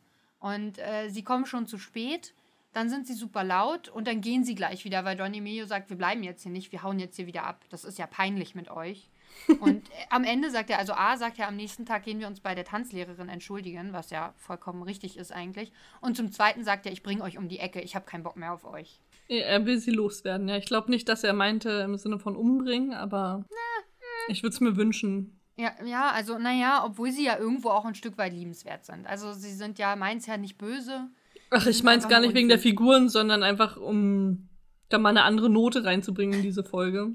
[0.44, 2.34] Und äh, sie kommen schon zu spät,
[2.74, 5.88] dann sind sie super laut und dann gehen sie gleich wieder, weil Don Emilio sagt,
[5.88, 7.64] wir bleiben jetzt hier nicht, wir hauen jetzt hier wieder ab.
[7.70, 9.08] Das ist ja peinlich mit euch.
[9.60, 12.26] und äh, am Ende sagt er, also A sagt er, am nächsten Tag gehen wir
[12.26, 15.72] uns bei der Tanzlehrerin entschuldigen, was ja vollkommen richtig ist eigentlich.
[16.02, 18.36] Und zum Zweiten sagt er, ich bringe euch um die Ecke, ich habe keinen Bock
[18.36, 19.00] mehr auf euch.
[19.28, 20.58] Er will sie loswerden, ja.
[20.58, 23.84] Ich glaube nicht, dass er meinte im Sinne von umbringen, aber Na,
[24.28, 25.40] ich würde es mir wünschen.
[25.56, 29.06] Ja, ja, also naja, obwohl sie ja irgendwo auch ein Stück weit liebenswert sind.
[29.06, 31.08] Also sie sind ja, meins ja nicht böse.
[31.50, 34.48] Ach, ich meins gar nicht wegen der Figuren, sondern einfach, um
[34.88, 37.12] da mal eine andere Note reinzubringen in diese Folge.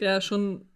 [0.00, 0.66] Ja, schon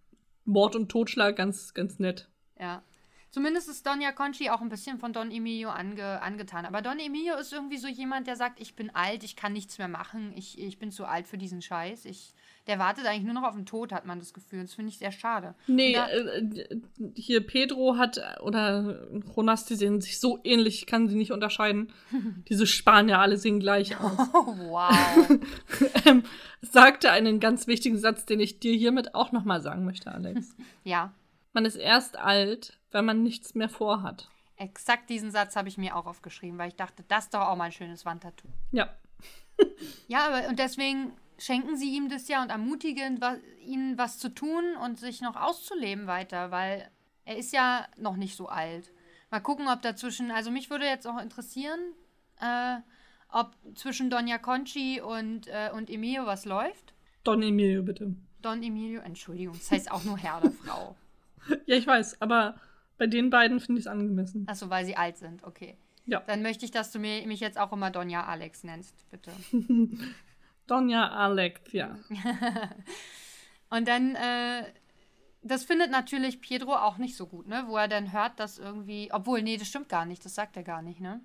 [0.44, 2.29] Mord und Totschlag ganz, ganz nett.
[2.59, 2.83] Ja.
[3.31, 6.64] Zumindest ist Donja Conchi auch ein bisschen von Don Emilio ange, angetan.
[6.64, 9.77] Aber Don Emilio ist irgendwie so jemand, der sagt, ich bin alt, ich kann nichts
[9.79, 12.07] mehr machen, ich, ich bin zu alt für diesen Scheiß.
[12.07, 12.33] Ich,
[12.66, 14.62] der wartet eigentlich nur noch auf den Tod, hat man das Gefühl.
[14.62, 15.55] Das finde ich sehr schade.
[15.68, 16.81] Nee, da, äh,
[17.14, 21.92] hier Pedro hat, oder Jonas, die sehen sich so ähnlich, ich kann sie nicht unterscheiden.
[22.48, 24.18] Diese Spanier alle sehen gleich aus.
[24.33, 25.38] Oh, wow.
[26.07, 26.24] ähm,
[26.61, 30.55] sagte einen ganz wichtigen Satz, den ich dir hiermit auch nochmal sagen möchte, Alex.
[30.83, 31.12] ja.
[31.52, 34.29] Man ist erst alt, wenn man nichts mehr vorhat.
[34.57, 37.57] Exakt diesen Satz habe ich mir auch aufgeschrieben, weil ich dachte, das ist doch auch
[37.57, 38.48] mal ein schönes Wandtattoo.
[38.72, 38.90] Ja.
[40.09, 44.29] ja, aber und deswegen schenken sie ihm das ja und ermutigen was, ihn was zu
[44.29, 46.90] tun und sich noch auszuleben weiter, weil
[47.25, 48.92] er ist ja noch nicht so alt.
[49.31, 51.81] Mal gucken, ob dazwischen, also mich würde jetzt auch interessieren,
[52.40, 52.77] äh,
[53.29, 56.94] ob zwischen Donja Conchi und, äh, und Emilio was läuft.
[57.25, 58.14] Don Emilio, bitte.
[58.40, 60.96] Don Emilio, Entschuldigung, das heißt auch nur Herr oder Frau.
[61.66, 62.57] ja, ich weiß, aber
[62.99, 64.46] bei den beiden finde ich es angemessen.
[64.49, 65.77] Achso, weil sie alt sind, okay.
[66.07, 66.20] Ja.
[66.20, 69.33] Dann möchte ich, dass du mir, mich jetzt auch immer Donja Alex nennst, bitte.
[70.66, 71.96] Donja Alex, ja.
[73.70, 74.64] Und dann, äh,
[75.42, 77.64] das findet natürlich Pedro auch nicht so gut, ne?
[77.66, 80.62] Wo er dann hört, dass irgendwie, obwohl, nee, das stimmt gar nicht, das sagt er
[80.62, 81.20] gar nicht, ne?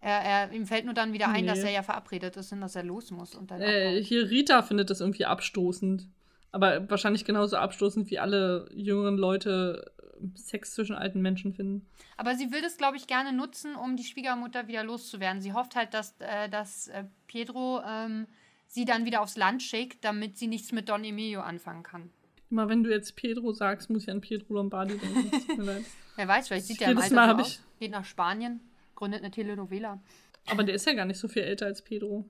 [0.00, 1.50] Er, er, ihm fällt nur dann wieder ein, nee.
[1.50, 3.34] dass er ja verabredet ist und dass er los muss.
[3.34, 6.08] Und dann äh, hier Rita findet das irgendwie abstoßend.
[6.52, 9.92] Aber wahrscheinlich genauso abstoßend wie alle jüngeren Leute
[10.34, 11.86] Sex zwischen alten Menschen finden.
[12.16, 15.42] Aber sie will das, glaube ich, gerne nutzen, um die Schwiegermutter wieder loszuwerden.
[15.42, 18.26] Sie hofft halt, dass, äh, dass äh, Pedro ähm,
[18.68, 22.10] sie dann wieder aufs Land schickt, damit sie nichts mit Don Emilio anfangen kann.
[22.50, 25.30] Immer wenn du jetzt Pedro sagst, muss ich an Pedro Lombardi denken.
[26.16, 27.62] Wer weiß, vielleicht sieht er im Alter Mal so aus.
[27.78, 28.60] Geht nach Spanien,
[28.94, 30.00] gründet eine Telenovela.
[30.46, 32.24] Aber der ist ja gar nicht so viel älter als Pedro.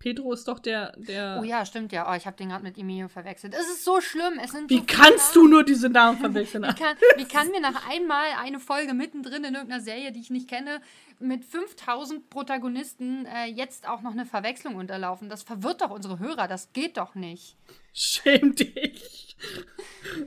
[0.00, 1.38] Pedro ist doch der, der.
[1.40, 2.10] Oh ja, stimmt ja.
[2.10, 3.54] Oh, ich habe den gerade mit Emilio verwechselt.
[3.54, 4.40] Es ist so schlimm.
[4.42, 5.46] Es sind wie so kannst Namen.
[5.46, 6.64] du nur diese Namen verwechseln?
[6.64, 10.30] wie, kann, wie kann mir nach einmal eine Folge mittendrin in irgendeiner Serie, die ich
[10.30, 10.80] nicht kenne,
[11.18, 15.28] mit 5000 Protagonisten äh, jetzt auch noch eine Verwechslung unterlaufen?
[15.28, 16.48] Das verwirrt doch unsere Hörer.
[16.48, 17.56] Das geht doch nicht.
[17.92, 19.36] Schäm dich.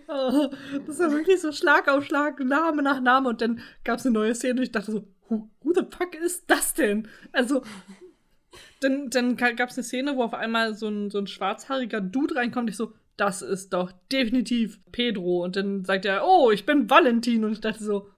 [0.08, 0.50] Oh,
[0.88, 3.30] das war wirklich so Schlag auf Schlag, Name nach Name.
[3.30, 6.16] Und dann gab es eine neue Szene und ich dachte so, who, who the fuck
[6.16, 7.08] ist das denn?
[7.32, 7.64] Also,
[8.84, 12.36] Dann, dann gab es eine Szene, wo auf einmal so ein, so ein schwarzhaariger Dude
[12.36, 12.70] reinkommt.
[12.70, 15.44] Ich so, das ist doch definitiv Pedro.
[15.44, 17.46] Und dann sagt er, oh, ich bin Valentin.
[17.46, 18.10] Und ich dachte so,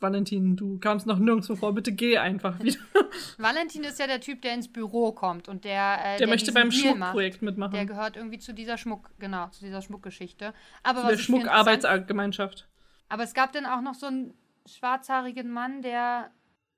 [0.00, 2.78] Valentin, du kamst noch nirgendwo vor, bitte geh einfach wieder.
[3.38, 5.98] Valentin ist ja der Typ, der ins Büro kommt und der.
[6.00, 7.72] Äh, der, der möchte beim Schmuckprojekt mitmachen.
[7.72, 10.54] Der gehört irgendwie zu dieser Schmuck, genau, zu dieser Schmuckgeschichte.
[10.82, 12.68] Aber zu der Schmuckarbeitsgemeinschaft.
[13.08, 14.34] Aber es gab dann auch noch so einen
[14.66, 16.30] schwarzhaarigen Mann, der.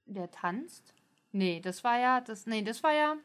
[0.07, 0.95] der tanzt.
[1.33, 2.21] Nee, das war ja.
[2.21, 3.17] Das, nee, das war ja.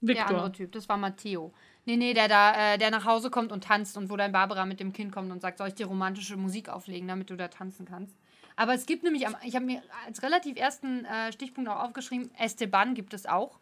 [0.00, 0.26] Victor.
[0.26, 1.52] Der andere Typ, das war Matteo.
[1.84, 4.66] Nee, nee, der da, äh, der nach Hause kommt und tanzt und wo dann Barbara
[4.66, 7.48] mit dem Kind kommt und sagt, soll ich dir romantische Musik auflegen, damit du da
[7.48, 8.16] tanzen kannst.
[8.56, 12.94] Aber es gibt nämlich, ich habe mir als relativ ersten äh, Stichpunkt auch aufgeschrieben, Esteban
[12.94, 13.58] gibt es auch.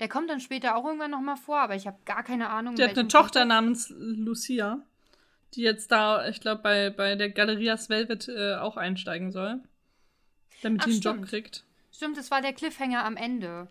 [0.00, 2.74] Der kommt dann später auch irgendwann nochmal vor, aber ich habe gar keine Ahnung.
[2.76, 4.80] Der hat eine Tochter namens Lucia,
[5.54, 9.60] die jetzt da, ich glaube, bei, bei der Galerias Velvet äh, auch einsteigen soll.
[10.62, 11.18] Damit sie einen stimmt.
[11.18, 11.64] Job kriegt.
[11.92, 13.68] Stimmt, das war der Cliffhanger am Ende.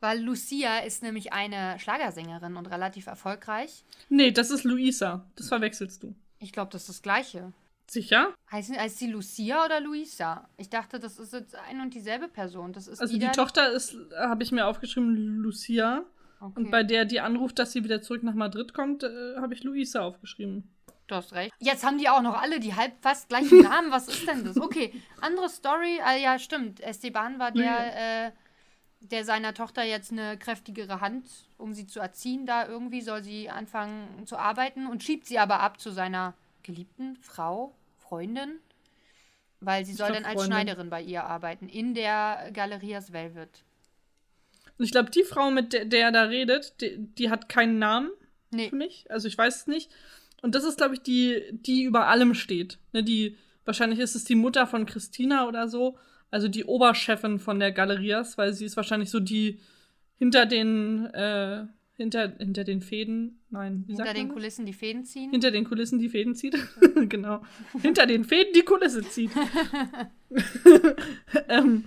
[0.00, 3.84] Weil Lucia ist nämlich eine Schlagersängerin und relativ erfolgreich.
[4.08, 5.26] Nee, das ist Luisa.
[5.36, 6.14] Das verwechselst du.
[6.38, 7.52] Ich glaube, das ist das Gleiche.
[7.88, 8.34] Sicher?
[8.50, 10.48] Heißt, heißt sie Lucia oder Luisa?
[10.56, 12.72] Ich dachte, das ist jetzt ein und dieselbe Person.
[12.72, 16.04] Das ist also die Tochter ist, habe ich mir aufgeschrieben, Lucia.
[16.40, 16.60] Okay.
[16.60, 19.62] Und bei der, die anruft, dass sie wieder zurück nach Madrid kommt, äh, habe ich
[19.62, 20.68] Luisa aufgeschrieben.
[21.06, 21.54] Du hast recht.
[21.60, 23.90] Jetzt haben die auch noch alle die halb fast gleichen Namen.
[23.90, 24.56] Was ist denn das?
[24.56, 26.00] Okay, andere Story.
[26.04, 26.80] Ah, ja, stimmt.
[26.80, 28.32] Esteban war der, äh,
[29.00, 33.50] der seiner Tochter jetzt eine kräftigere Hand, um sie zu erziehen, da irgendwie soll sie
[33.50, 38.58] anfangen zu arbeiten und schiebt sie aber ab zu seiner geliebten Frau, Freundin,
[39.60, 40.52] weil sie soll dann als Freundin.
[40.52, 43.62] Schneiderin bei ihr arbeiten, in der Galerias Velvet.
[44.78, 48.10] Und ich glaube, die Frau, mit der, der da redet, die, die, hat keinen Namen
[48.50, 48.68] nee.
[48.68, 49.10] für mich.
[49.10, 49.90] Also ich weiß es nicht.
[50.42, 52.78] Und das ist, glaube ich, die, die über allem steht.
[52.92, 55.98] Ne, die, wahrscheinlich ist es die Mutter von Christina oder so.
[56.30, 59.60] Also die Oberchefin von der Galerias, weil sie ist wahrscheinlich so die
[60.18, 65.30] hinter den äh, hinter, hinter den Fäden, nein, wie Hinter den Kulissen die Fäden ziehen?
[65.30, 66.56] Hinter den Kulissen die Fäden zieht.
[67.08, 67.42] genau.
[67.80, 69.30] hinter den Fäden die Kulisse zieht.
[71.48, 71.84] ähm,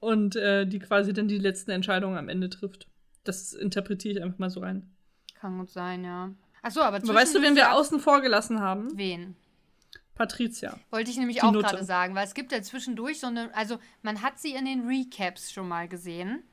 [0.00, 2.88] und äh, die quasi dann die letzten Entscheidungen am Ende trifft.
[3.22, 4.90] Das interpretiere ich einfach mal so rein.
[5.34, 6.34] Kann gut sein, ja.
[6.62, 8.96] Achso, aber, aber weißt du, wen wir außen vor gelassen haben?
[8.96, 9.36] Wen?
[10.14, 10.78] Patricia.
[10.90, 14.22] Wollte ich nämlich auch gerade sagen, weil es gibt ja zwischendurch so eine, also man
[14.22, 16.44] hat sie in den Recaps schon mal gesehen.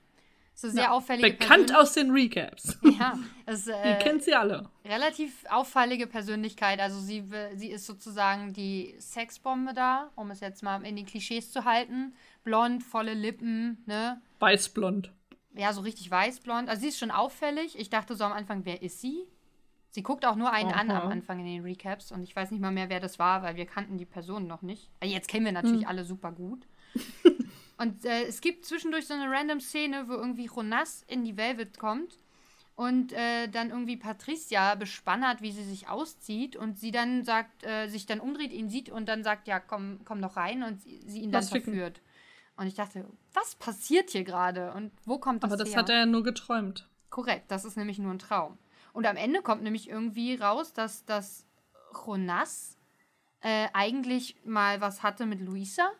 [0.55, 2.77] So sehr ja, auffällige Bekannt aus den Recaps.
[2.99, 4.69] Ja, es, äh, Ihr kennt sie alle.
[4.83, 6.81] Relativ auffällige Persönlichkeit.
[6.81, 7.23] Also sie,
[7.55, 12.13] sie ist sozusagen die Sexbombe da, um es jetzt mal in den Klischees zu halten.
[12.43, 14.21] Blond, volle Lippen, ne?
[14.39, 15.13] Weißblond.
[15.53, 16.67] Ja, so richtig weißblond.
[16.67, 17.79] Also sie ist schon auffällig.
[17.79, 19.25] Ich dachte so am Anfang, wer ist sie?
[19.91, 20.81] Sie guckt auch nur einen Aha.
[20.81, 23.41] an am Anfang in den Recaps und ich weiß nicht mal mehr, wer das war,
[23.41, 24.89] weil wir kannten die Person noch nicht.
[24.99, 25.87] Also jetzt kennen wir natürlich hm.
[25.87, 26.67] alle super gut.
[27.79, 31.79] Und äh, es gibt zwischendurch so eine random Szene, wo irgendwie Jonas in die Velvet
[31.79, 32.19] kommt
[32.75, 37.87] und äh, dann irgendwie Patricia bespannert, wie sie sich auszieht und sie dann sagt, äh,
[37.87, 41.01] sich dann umdreht, ihn sieht und dann sagt, ja, komm, komm doch rein und sie,
[41.05, 42.01] sie ihn dann was verführt.
[42.57, 45.79] Und ich dachte, was passiert hier gerade und wo kommt das Aber das her?
[45.79, 46.89] hat er ja nur geträumt.
[47.09, 48.57] Korrekt, das ist nämlich nur ein Traum.
[48.93, 51.45] Und am Ende kommt nämlich irgendwie raus, dass das
[52.05, 52.77] Jonas
[53.41, 55.91] äh, eigentlich mal was hatte mit Luisa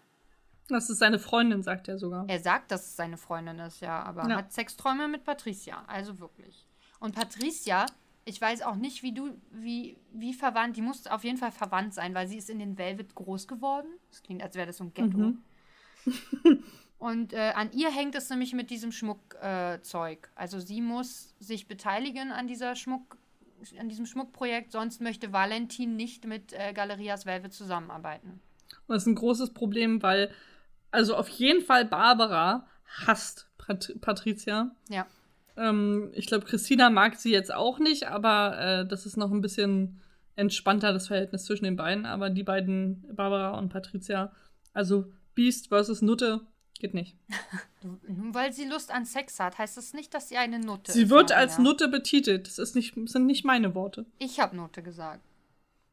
[0.70, 2.26] das ist seine Freundin, sagt er sogar.
[2.28, 4.38] Er sagt, dass es seine Freundin ist, ja, aber ja.
[4.38, 6.68] hat Sexträume mit Patricia, also wirklich.
[7.00, 7.88] Und Patricia,
[8.26, 11.94] ich weiß auch nicht, wie du, wie, wie verwandt, die muss auf jeden Fall verwandt
[11.94, 13.88] sein, weil sie ist in den Velvet groß geworden.
[14.10, 15.18] Das klingt, als wäre das so ein Ghetto.
[15.18, 15.44] Mhm.
[17.00, 20.30] Und äh, an ihr hängt es nämlich mit diesem Schmuckzeug.
[20.36, 23.18] Äh, also sie muss sich beteiligen an dieser Schmuck,
[23.80, 28.42] an diesem Schmuckprojekt, sonst möchte Valentin nicht mit äh, Galerias Velvet zusammenarbeiten.
[28.88, 30.30] Und das ist ein großes Problem, weil
[30.92, 32.68] also auf jeden Fall Barbara
[33.06, 34.72] hasst Pat Patricia.
[34.90, 35.08] Ja.
[35.56, 39.42] Ähm, ich glaube, Christina mag sie jetzt auch nicht, aber äh, das ist noch ein
[39.42, 40.02] bisschen
[40.36, 42.06] entspannter, das Verhältnis zwischen den beiden.
[42.06, 44.32] Aber die beiden, Barbara und Patricia,
[44.74, 46.42] also Beast versus Nutte,
[46.80, 47.16] geht nicht.
[47.84, 48.00] Nur
[48.34, 51.08] weil sie Lust an Sex hat, heißt das nicht, dass sie eine Nutte sie ist.
[51.08, 52.48] Sie wird als Nutte betitelt.
[52.48, 54.06] Das, ist nicht, das sind nicht meine Worte.
[54.18, 55.22] Ich habe Nutte gesagt.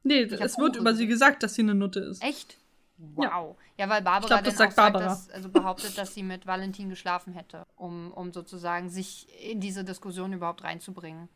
[0.03, 2.23] Nee, ich es wird über sie gesagt, dass sie eine Nutte ist.
[2.23, 2.57] Echt?
[2.99, 3.57] Wow.
[3.77, 6.89] Ja, ja weil Barbara glaub, dann auch sagt, dass, also behauptet, dass sie mit Valentin
[6.89, 11.29] geschlafen hätte, um, um sozusagen sich in diese Diskussion überhaupt reinzubringen.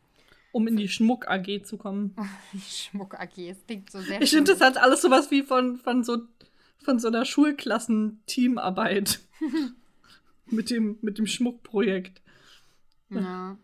[0.53, 2.15] Um in die Schmuck AG zu kommen.
[2.53, 5.77] die Schmuck AG, es klingt so sehr Ich finde, das hat alles sowas wie von,
[5.77, 6.19] von so
[6.83, 9.19] von so einer Schulklassen-Teamarbeit.
[10.47, 12.21] mit, dem, mit dem Schmuckprojekt.
[13.09, 13.57] Ja.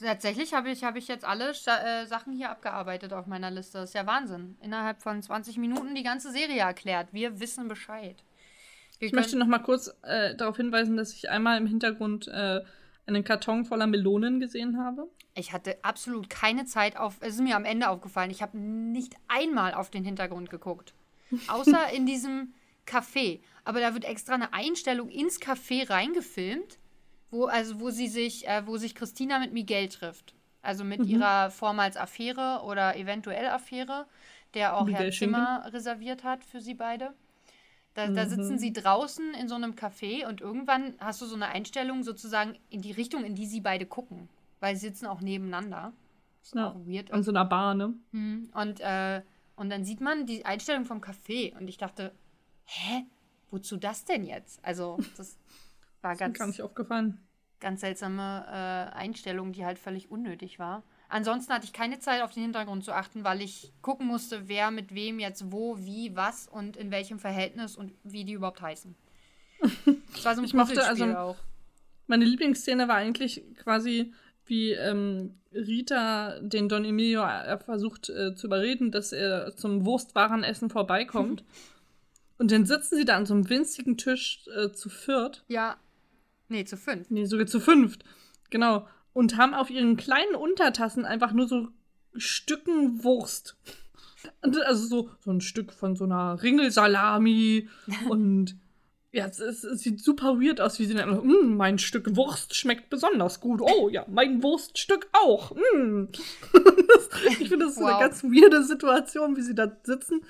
[0.00, 3.78] Tatsächlich habe ich, hab ich jetzt alle äh, Sachen hier abgearbeitet auf meiner Liste.
[3.78, 4.56] Das ist ja Wahnsinn.
[4.62, 7.08] Innerhalb von 20 Minuten die ganze Serie erklärt.
[7.12, 8.22] Wir wissen Bescheid.
[9.00, 12.60] Ich möchte noch mal kurz äh, darauf hinweisen, dass ich einmal im Hintergrund äh,
[13.06, 15.08] einen Karton voller Melonen gesehen habe.
[15.34, 17.16] Ich hatte absolut keine Zeit auf.
[17.20, 18.30] Es ist mir am Ende aufgefallen.
[18.30, 20.94] Ich habe nicht einmal auf den Hintergrund geguckt.
[21.48, 22.54] Außer in diesem
[22.88, 23.40] Café.
[23.64, 26.78] Aber da wird extra eine Einstellung ins Café reingefilmt,
[27.30, 30.34] wo, also wo sie sich, äh, wo sich Christina mit Miguel trifft.
[30.62, 31.06] Also mit mhm.
[31.06, 34.06] ihrer vormals Affäre oder eventuell Affäre,
[34.54, 35.72] der auch Miguel Herr Zimmer Schinken.
[35.72, 37.14] reserviert hat für sie beide.
[37.94, 38.14] Da, mhm.
[38.14, 42.02] da, sitzen sie draußen in so einem Café und irgendwann hast du so eine Einstellung
[42.02, 44.28] sozusagen in die Richtung, in die sie beide gucken.
[44.60, 45.92] Weil sie sitzen auch nebeneinander.
[46.42, 47.12] Ist ja, weird.
[47.12, 47.94] An so einer Bar, ne?
[48.12, 48.50] Mhm.
[48.54, 49.22] Und, äh,
[49.56, 52.12] und dann sieht man die Einstellung vom Café und ich dachte,
[52.68, 53.04] hä?
[53.50, 54.64] Wozu das denn jetzt?
[54.64, 55.38] Also, das
[56.02, 56.38] war das ganz.
[56.38, 57.20] Gar nicht aufgefallen.
[57.60, 60.84] Ganz seltsame äh, Einstellung, die halt völlig unnötig war.
[61.08, 64.70] Ansonsten hatte ich keine Zeit, auf den Hintergrund zu achten, weil ich gucken musste, wer
[64.70, 68.94] mit wem jetzt wo, wie, was und in welchem Verhältnis und wie die überhaupt heißen.
[70.12, 71.36] Das war so ein ich mochte also auch.
[72.06, 74.12] Meine Lieblingsszene war eigentlich quasi,
[74.44, 80.68] wie ähm, Rita den Don Emilio äh, versucht äh, zu überreden, dass er zum Wurstwarenessen
[80.70, 81.42] vorbeikommt.
[82.38, 85.44] Und dann sitzen sie da an so einem winzigen Tisch äh, zu viert.
[85.48, 85.76] Ja.
[86.48, 87.10] Nee, zu fünf.
[87.10, 88.04] Nee, sogar zu fünft.
[88.50, 88.86] Genau
[89.18, 91.68] und haben auf ihren kleinen Untertassen einfach nur so
[92.14, 93.56] Stücken Wurst.
[94.40, 97.68] Also so, so ein Stück von so einer Ringelsalami
[98.08, 98.54] und
[99.10, 102.54] ja, es, es, es, sieht super weird aus, wie sie dann, mm, mein Stück Wurst
[102.54, 103.60] schmeckt besonders gut.
[103.60, 105.56] Oh ja, mein Wurststück auch.
[105.74, 106.08] Mm.
[107.40, 107.88] ich finde, das ist wow.
[107.88, 110.22] eine ganz weirde Situation, wie sie da sitzen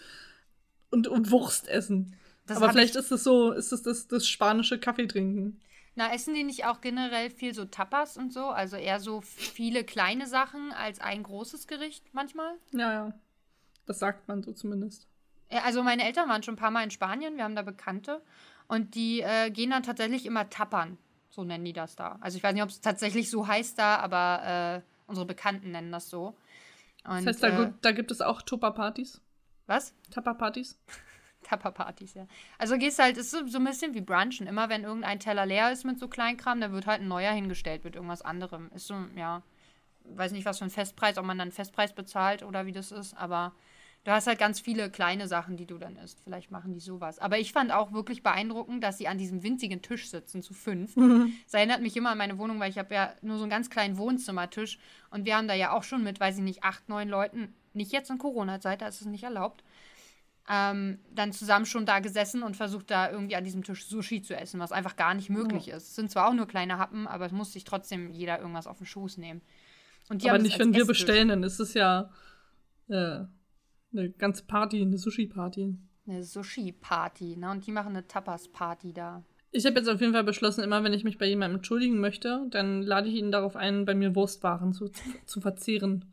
[0.90, 2.16] und, und Wurst essen.
[2.46, 5.61] Das Aber vielleicht ist es so, ist es das, das spanische Kaffee trinken.
[5.94, 8.46] Na, essen die nicht auch generell viel so Tapas und so?
[8.46, 12.55] Also eher so viele kleine Sachen als ein großes Gericht manchmal?
[12.72, 13.12] Ja, ja.
[13.85, 15.09] Das sagt man so zumindest.
[15.51, 18.22] Also meine Eltern waren schon ein paar Mal in Spanien, wir haben da Bekannte.
[18.68, 20.98] Und die äh, gehen dann tatsächlich immer tappern.
[21.31, 22.18] So nennen die das da.
[22.20, 25.90] Also ich weiß nicht, ob es tatsächlich so heißt da, aber äh, unsere Bekannten nennen
[25.90, 26.37] das so.
[27.05, 29.20] Und, das heißt, da, äh, da gibt es auch Tupper-Partys?
[29.68, 29.94] Was?
[30.11, 30.78] Tapper-Partys?
[31.42, 32.26] Tapperpartys, ja.
[32.59, 34.46] Also gehst halt, ist so, so ein bisschen wie Brunchen.
[34.46, 37.85] Immer wenn irgendein Teller leer ist mit so Kleinkram, da wird halt ein neuer hingestellt
[37.85, 38.70] mit irgendwas anderem.
[38.74, 39.42] Ist so, ja,
[40.04, 42.92] weiß nicht, was für ein Festpreis, ob man dann einen Festpreis bezahlt oder wie das
[42.92, 43.52] ist, aber
[44.04, 46.18] du hast halt ganz viele kleine Sachen, die du dann isst.
[46.24, 47.18] Vielleicht machen die sowas.
[47.18, 50.96] Aber ich fand auch wirklich beeindruckend, dass sie an diesem winzigen Tisch sitzen, zu fünf.
[50.96, 51.35] Mhm.
[51.44, 53.68] Das erinnert mich immer an meine Wohnung, weil ich habe ja nur so einen ganz
[53.68, 54.78] kleinen Wohnzimmertisch
[55.11, 57.92] und wir haben da ja auch schon mit, weiß ich nicht, acht, neun Leuten, nicht
[57.92, 59.62] jetzt in Corona-Zeit, da ist es nicht erlaubt,
[60.50, 64.35] ähm, dann zusammen schon da gesessen und versucht da irgendwie an diesem Tisch Sushi zu
[64.35, 65.76] essen, was einfach gar nicht möglich oh.
[65.76, 65.88] ist.
[65.88, 68.78] Es sind zwar auch nur kleine Happen, aber es muss sich trotzdem jeder irgendwas auf
[68.78, 69.42] den Schoß nehmen.
[70.09, 72.11] aber nicht, wenn wir bestellen, dann ist es ja
[72.88, 73.24] äh,
[73.92, 75.76] eine ganze Party, eine Sushi-Party.
[76.07, 77.50] Eine Sushi-Party, ne?
[77.50, 79.22] Und die machen eine Tapas-Party da.
[79.50, 82.46] Ich habe jetzt auf jeden Fall beschlossen, immer wenn ich mich bei jemandem entschuldigen möchte,
[82.50, 84.90] dann lade ich ihn darauf ein, bei mir Wurstwaren zu,
[85.26, 86.12] zu verzehren.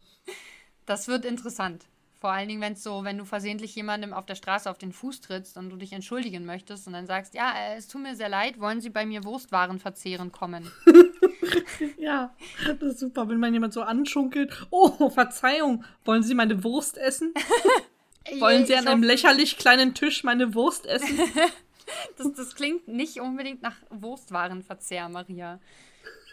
[0.86, 1.86] Das wird interessant.
[2.20, 4.94] Vor allen Dingen, wenn es so, wenn du versehentlich jemandem auf der Straße auf den
[4.94, 8.16] Fuß trittst und du dich entschuldigen möchtest und dann sagst, ja, äh, es tut mir
[8.16, 10.72] sehr leid, wollen Sie bei mir Wurstwaren verzehren kommen?
[11.98, 12.34] ja,
[12.80, 14.66] das ist super, wenn man jemand so anschunkelt.
[14.72, 17.34] Oh, Verzeihung, wollen Sie meine Wurst essen?
[18.40, 21.20] wollen Sie an einem lächerlich kleinen Tisch meine Wurst essen?
[22.18, 25.60] das, das klingt nicht unbedingt nach Wurstwarenverzehr, Maria.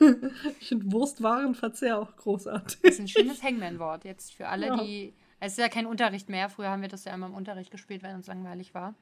[0.61, 2.81] Ich finde Wurstwarenverzehr auch großartig.
[2.83, 4.77] Das ist ein schönes Hangman-Wort jetzt für alle, ja.
[4.77, 6.49] die es ist ja kein Unterricht mehr.
[6.49, 8.95] Früher haben wir das ja immer im Unterricht gespielt, wenn uns langweilig war.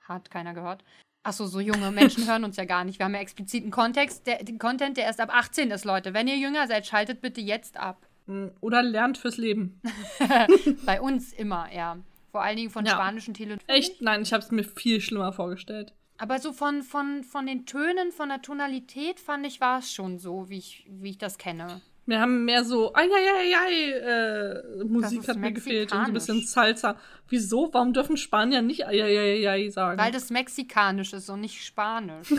[0.00, 0.82] Hat keiner gehört.
[1.22, 2.98] Achso, so junge Menschen hören uns ja gar nicht.
[2.98, 6.12] Wir haben ja expliziten Kontext, der, den Content, der erst ab 18 ist, Leute.
[6.12, 8.04] Wenn ihr jünger seid, schaltet bitte jetzt ab.
[8.26, 9.80] Hm, oder lernt fürs Leben.
[10.86, 11.98] Bei uns immer, ja.
[12.32, 12.92] Vor allen Dingen von ja.
[12.92, 13.68] spanischen Telefonen.
[13.68, 14.02] Echt?
[14.02, 15.94] Nein, ich habe es mir viel schlimmer vorgestellt.
[16.20, 20.18] Aber so von, von, von den Tönen, von der Tonalität fand ich, war es schon
[20.18, 21.80] so, wie ich, wie ich das kenne.
[22.04, 26.04] Wir haben mehr so, ai, ai, ai, ai, äh, Musik hat mir gefehlt und so
[26.04, 26.98] ein bisschen Salsa.
[27.28, 27.72] Wieso?
[27.72, 29.98] Warum dürfen Spanier nicht ai, ai, ai, ai sagen?
[29.98, 32.34] Weil das mexikanisch ist und nicht spanisch.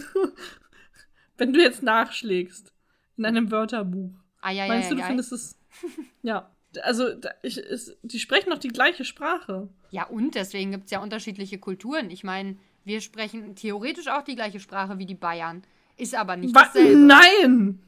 [1.37, 2.71] Wenn du jetzt nachschlägst
[3.17, 4.11] in einem Wörterbuch,
[4.41, 5.57] ai, ai, meinst du, du findest es.
[6.21, 6.51] ja.
[6.83, 7.09] Also,
[7.41, 9.69] ich, ist, die sprechen doch die gleiche Sprache.
[9.89, 12.11] Ja, und deswegen gibt es ja unterschiedliche Kulturen.
[12.11, 15.63] Ich meine, wir sprechen theoretisch auch die gleiche Sprache wie die Bayern.
[15.97, 16.73] Ist aber nicht Was?
[16.73, 16.97] dasselbe.
[16.97, 17.79] Nein!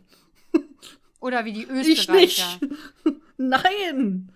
[1.20, 2.60] Oder wie die Österreicher.
[2.60, 3.18] Ich nicht.
[3.38, 4.30] Nein.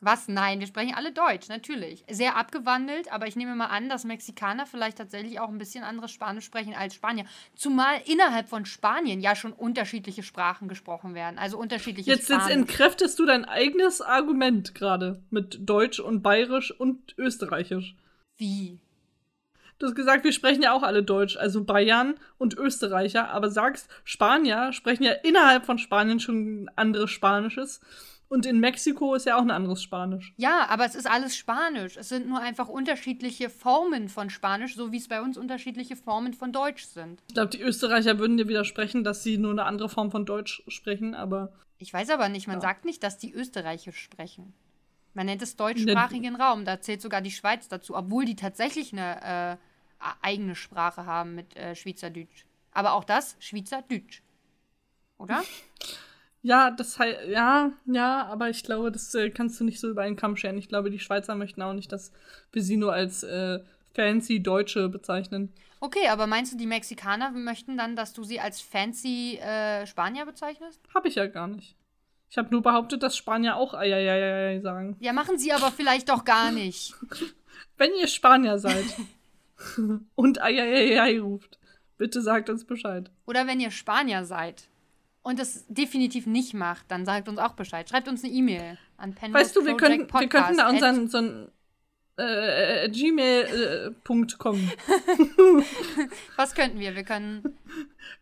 [0.00, 0.28] Was?
[0.28, 2.04] Nein, wir sprechen alle Deutsch, natürlich.
[2.10, 6.10] Sehr abgewandelt, aber ich nehme mal an, dass Mexikaner vielleicht tatsächlich auch ein bisschen anderes
[6.10, 7.24] Spanisch sprechen als Spanier.
[7.54, 11.38] Zumal innerhalb von Spanien ja schon unterschiedliche Sprachen gesprochen werden.
[11.38, 17.14] Also unterschiedliche jetzt, Jetzt entkräftest du dein eigenes Argument gerade mit Deutsch und Bayerisch und
[17.16, 17.96] Österreichisch.
[18.36, 18.80] Wie?
[19.78, 23.88] Du hast gesagt, wir sprechen ja auch alle Deutsch, also Bayern und Österreicher, aber sagst,
[24.04, 27.80] Spanier sprechen ja innerhalb von Spanien schon anderes Spanisches.
[28.28, 30.32] Und in Mexiko ist ja auch ein anderes Spanisch.
[30.36, 31.96] Ja, aber es ist alles Spanisch.
[31.96, 36.32] Es sind nur einfach unterschiedliche Formen von Spanisch, so wie es bei uns unterschiedliche Formen
[36.32, 37.22] von Deutsch sind.
[37.28, 40.62] Ich glaube, die Österreicher würden dir widersprechen, dass sie nur eine andere Form von Deutsch
[40.68, 41.52] sprechen, aber.
[41.78, 42.62] Ich weiß aber nicht, man ja.
[42.62, 44.54] sagt nicht, dass die Österreichisch sprechen.
[45.14, 46.64] Man nennt es deutschsprachigen Raum.
[46.64, 51.56] Da zählt sogar die Schweiz dazu, obwohl die tatsächlich eine äh, eigene Sprache haben mit
[51.56, 52.44] äh, Schweizerdeutsch.
[52.72, 54.22] Aber auch das Schweizerdeutsch.
[55.18, 55.42] Oder?
[56.46, 60.02] Ja, das heißt, ja, ja, aber ich glaube, das äh, kannst du nicht so über
[60.02, 60.58] einen Kamm scheren.
[60.58, 62.12] Ich glaube, die Schweizer möchten auch nicht, dass
[62.52, 63.60] wir sie nur als äh,
[63.94, 65.54] fancy Deutsche bezeichnen.
[65.80, 70.26] Okay, aber meinst du, die Mexikaner möchten dann, dass du sie als fancy äh, Spanier
[70.26, 70.82] bezeichnest?
[70.94, 71.76] Hab ich ja gar nicht.
[72.30, 74.96] Ich habe nur behauptet, dass Spanier auch Eieiei sagen.
[75.00, 76.94] Ja, machen sie aber vielleicht doch gar nicht.
[77.76, 78.84] Wenn ihr Spanier seid
[80.14, 81.58] und Eieiei ruft,
[81.96, 83.10] bitte sagt uns Bescheid.
[83.26, 84.68] Oder wenn ihr Spanier seid
[85.22, 87.88] und es definitiv nicht macht, dann sagt uns auch Bescheid.
[87.88, 91.18] Schreibt uns eine E-Mail an Penrose Weißt du, wir, können, wir könnten da unseren so
[91.18, 91.48] ein
[92.16, 94.56] äh, gmail.com.
[94.56, 95.62] Äh,
[96.36, 96.94] Was könnten wir?
[96.94, 97.58] Wir können.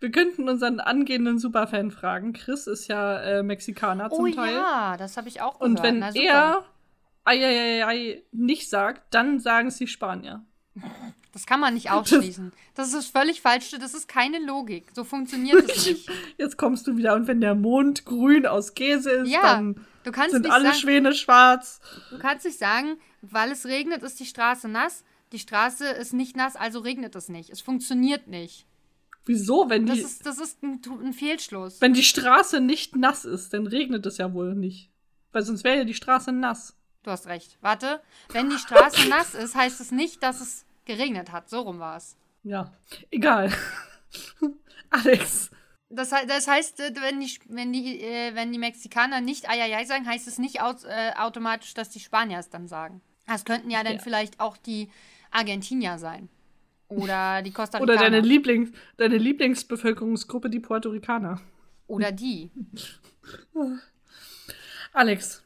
[0.01, 2.33] Wir könnten unseren angehenden Superfan fragen.
[2.33, 4.55] Chris ist ja äh, Mexikaner zum oh, Teil.
[4.55, 5.79] ja, das habe ich auch gehört.
[5.79, 6.65] Und wenn Na, er
[7.25, 10.45] ei, ei, ei, nicht sagt, dann sagen sie Spanier.
[11.33, 12.53] Das kann man nicht ausschließen.
[12.75, 13.71] Das ist völlig falsch.
[13.71, 14.89] Das ist keine Logik.
[14.95, 16.11] So funktioniert es nicht.
[16.37, 17.15] Jetzt kommst du wieder.
[17.15, 19.87] Und wenn der Mond grün aus Käse ist, ja, dann
[20.31, 21.81] sind alle sagen, Schwäne schwarz.
[22.11, 25.05] Du kannst nicht sagen, weil es regnet, ist die Straße nass.
[25.33, 27.49] Die Straße ist nicht nass, also regnet es nicht.
[27.49, 28.67] Es funktioniert nicht.
[29.25, 29.93] Wieso, wenn die.
[29.93, 31.81] Das ist, das ist ein, ein Fehlschluss.
[31.81, 34.91] Wenn die Straße nicht nass ist, dann regnet es ja wohl nicht.
[35.31, 36.77] Weil sonst wäre ja die Straße nass.
[37.05, 37.57] Du hast recht.
[37.63, 38.03] Warte.
[38.29, 41.49] Wenn die Straße nass ist, heißt es nicht, dass es geregnet hat.
[41.49, 42.17] So rum war es.
[42.43, 42.73] Ja,
[43.11, 43.53] egal.
[44.91, 45.51] Alex.
[45.89, 50.07] Das, das, heißt, äh, wenn die, wenn, die, äh, wenn die Mexikaner nicht Ayayay sagen,
[50.07, 53.03] heißt es nicht aus, äh, automatisch, dass die Spanier es dann sagen.
[53.27, 53.99] Das könnten ja dann ja.
[54.03, 54.91] vielleicht auch die
[55.31, 56.29] Argentinier sein.
[56.89, 57.93] Oder die Costa Ricaner.
[57.93, 61.41] Oder deine, Lieblings, deine Lieblingsbevölkerungsgruppe, die Puerto Ricaner.
[61.87, 62.51] Oder die.
[64.93, 65.43] Alex.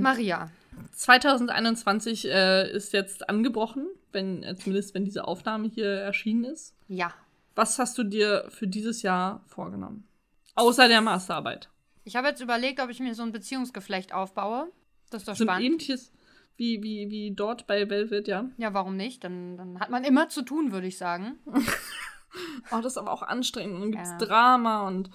[0.00, 0.50] Maria.
[0.92, 6.74] 2021 äh, ist jetzt angebrochen, wenn, äh, zumindest wenn diese Aufnahme hier erschienen ist.
[6.88, 7.12] Ja.
[7.54, 10.06] Was hast du dir für dieses Jahr vorgenommen?
[10.54, 11.68] Außer der Masterarbeit.
[12.04, 14.70] Ich habe jetzt überlegt, ob ich mir so ein Beziehungsgeflecht aufbaue.
[15.10, 15.64] Das ist doch so spannend.
[15.64, 16.12] Ein ähnliches
[16.56, 18.44] wie, wie, wie dort bei Velvet, ja.
[18.56, 19.24] Ja, warum nicht?
[19.24, 21.38] Dann, dann hat man immer zu tun, würde ich sagen.
[21.46, 23.76] oh, das ist aber auch anstrengend.
[23.76, 24.18] Und dann gibt es ja.
[24.18, 25.10] Drama und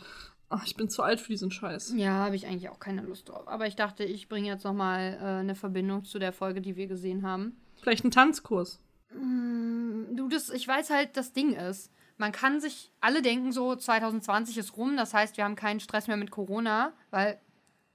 [0.49, 1.93] Ach, ich bin zu alt für diesen Scheiß.
[1.97, 3.47] Ja, habe ich eigentlich auch keine Lust drauf.
[3.49, 6.77] Aber ich dachte, ich bringe jetzt noch mal äh, eine Verbindung zu der Folge, die
[6.77, 7.57] wir gesehen haben.
[7.81, 8.79] Vielleicht einen Tanzkurs.
[9.13, 13.75] Mm, du, das, ich weiß halt, das Ding ist, man kann sich, alle denken so,
[13.75, 17.39] 2020 ist rum, das heißt, wir haben keinen Stress mehr mit Corona, weil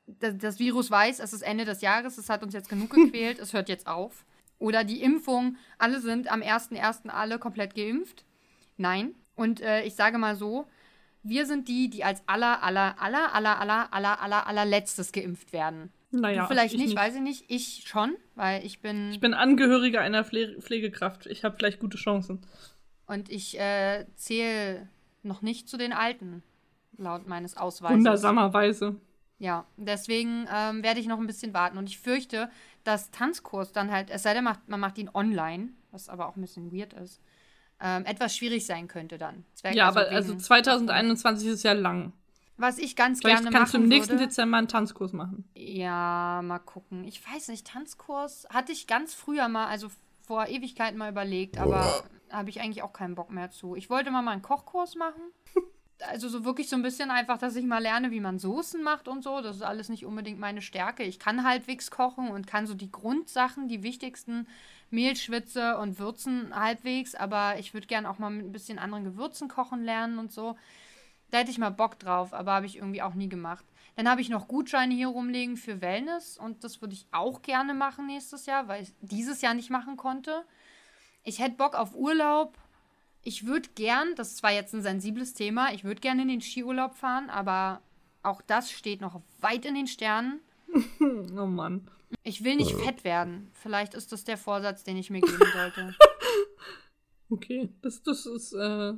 [0.07, 3.39] das, das Virus weiß, es ist Ende des Jahres, es hat uns jetzt genug gequält,
[3.39, 4.25] es hört jetzt auf.
[4.59, 7.09] Oder die Impfung, alle sind am 1.1.
[7.09, 8.25] alle komplett geimpft.
[8.77, 9.15] Nein.
[9.35, 10.69] Und äh, ich sage mal so,
[11.25, 15.93] wir sind die, die als aller, aller, aller, aller, aller, aller, aller, allerletztes geimpft werden.
[16.13, 17.45] Naja, du vielleicht nicht, nicht, weiß ich nicht.
[17.49, 19.11] Ich schon, weil ich bin.
[19.11, 21.27] Ich bin Angehöriger einer Pfle Pflegekraft.
[21.27, 22.41] Ich habe vielleicht gute Chancen.
[23.07, 24.89] Und ich äh, zähle
[25.23, 26.43] noch nicht zu den Alten,
[26.97, 27.97] laut meines Ausweises.
[27.97, 28.97] Wundersamerweise.
[29.39, 31.77] Ja, deswegen ähm, werde ich noch ein bisschen warten.
[31.77, 32.49] Und ich fürchte,
[32.85, 36.43] dass Tanzkurs dann halt, es sei denn, man macht ihn online, was aber auch ein
[36.43, 37.21] bisschen weird ist,
[37.81, 39.45] ähm, etwas schwierig sein könnte dann.
[39.73, 42.13] Ja, also aber also 2021 ist ja lang.
[42.57, 45.49] Was ich ganz Vielleicht gerne machen kannst du im nächsten würde, Dezember einen Tanzkurs machen.
[45.55, 47.05] Ja, mal gucken.
[47.05, 49.91] Ich weiß nicht, Tanzkurs hatte ich ganz früher mal, also
[50.21, 53.75] vor Ewigkeiten mal überlegt, aber habe ich eigentlich auch keinen Bock mehr zu.
[53.75, 55.23] Ich wollte mal, mal einen Kochkurs machen.
[56.09, 59.09] also so wirklich so ein bisschen einfach, dass ich mal lerne, wie man Soßen macht
[59.09, 59.41] und so.
[59.41, 61.03] Das ist alles nicht unbedingt meine Stärke.
[61.03, 64.47] Ich kann halbwegs kochen und kann so die Grundsachen, die wichtigsten
[64.91, 69.49] Mehlschwitze und Würzen halbwegs, aber ich würde gerne auch mal mit ein bisschen anderen Gewürzen
[69.49, 70.57] kochen lernen und so.
[71.33, 73.65] Da hätte ich mal Bock drauf, aber habe ich irgendwie auch nie gemacht.
[73.97, 77.73] Dann habe ich noch Gutscheine hier rumlegen für Wellness und das würde ich auch gerne
[77.73, 80.45] machen nächstes Jahr, weil ich dieses Jahr nicht machen konnte.
[81.25, 82.59] Ich hätte Bock auf Urlaub.
[83.23, 86.43] Ich würde gern, das ist zwar jetzt ein sensibles Thema, ich würde gerne in den
[86.43, 87.81] Skiurlaub fahren, aber
[88.23, 90.41] auch das steht noch weit in den Sternen.
[91.01, 91.89] oh Mann.
[92.25, 93.51] Ich will nicht fett werden.
[93.55, 95.97] Vielleicht ist das der Vorsatz, den ich mir geben sollte.
[97.31, 98.93] okay, das, das ist, äh,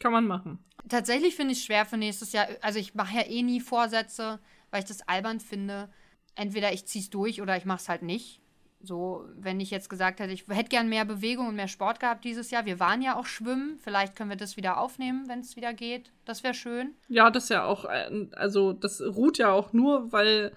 [0.00, 0.58] kann man machen.
[0.88, 2.48] Tatsächlich finde ich es schwer für nächstes Jahr.
[2.62, 4.40] Also ich mache ja eh nie Vorsätze,
[4.70, 5.88] weil ich das albern finde.
[6.34, 8.40] Entweder ich ziehe es durch oder ich mache es halt nicht.
[8.82, 12.24] So, wenn ich jetzt gesagt hätte, ich hätte gern mehr Bewegung und mehr Sport gehabt
[12.24, 12.64] dieses Jahr.
[12.64, 13.78] Wir waren ja auch schwimmen.
[13.78, 16.12] Vielleicht können wir das wieder aufnehmen, wenn es wieder geht.
[16.24, 16.94] Das wäre schön.
[17.08, 20.52] Ja, das ist ja auch, also das ruht ja auch nur, weil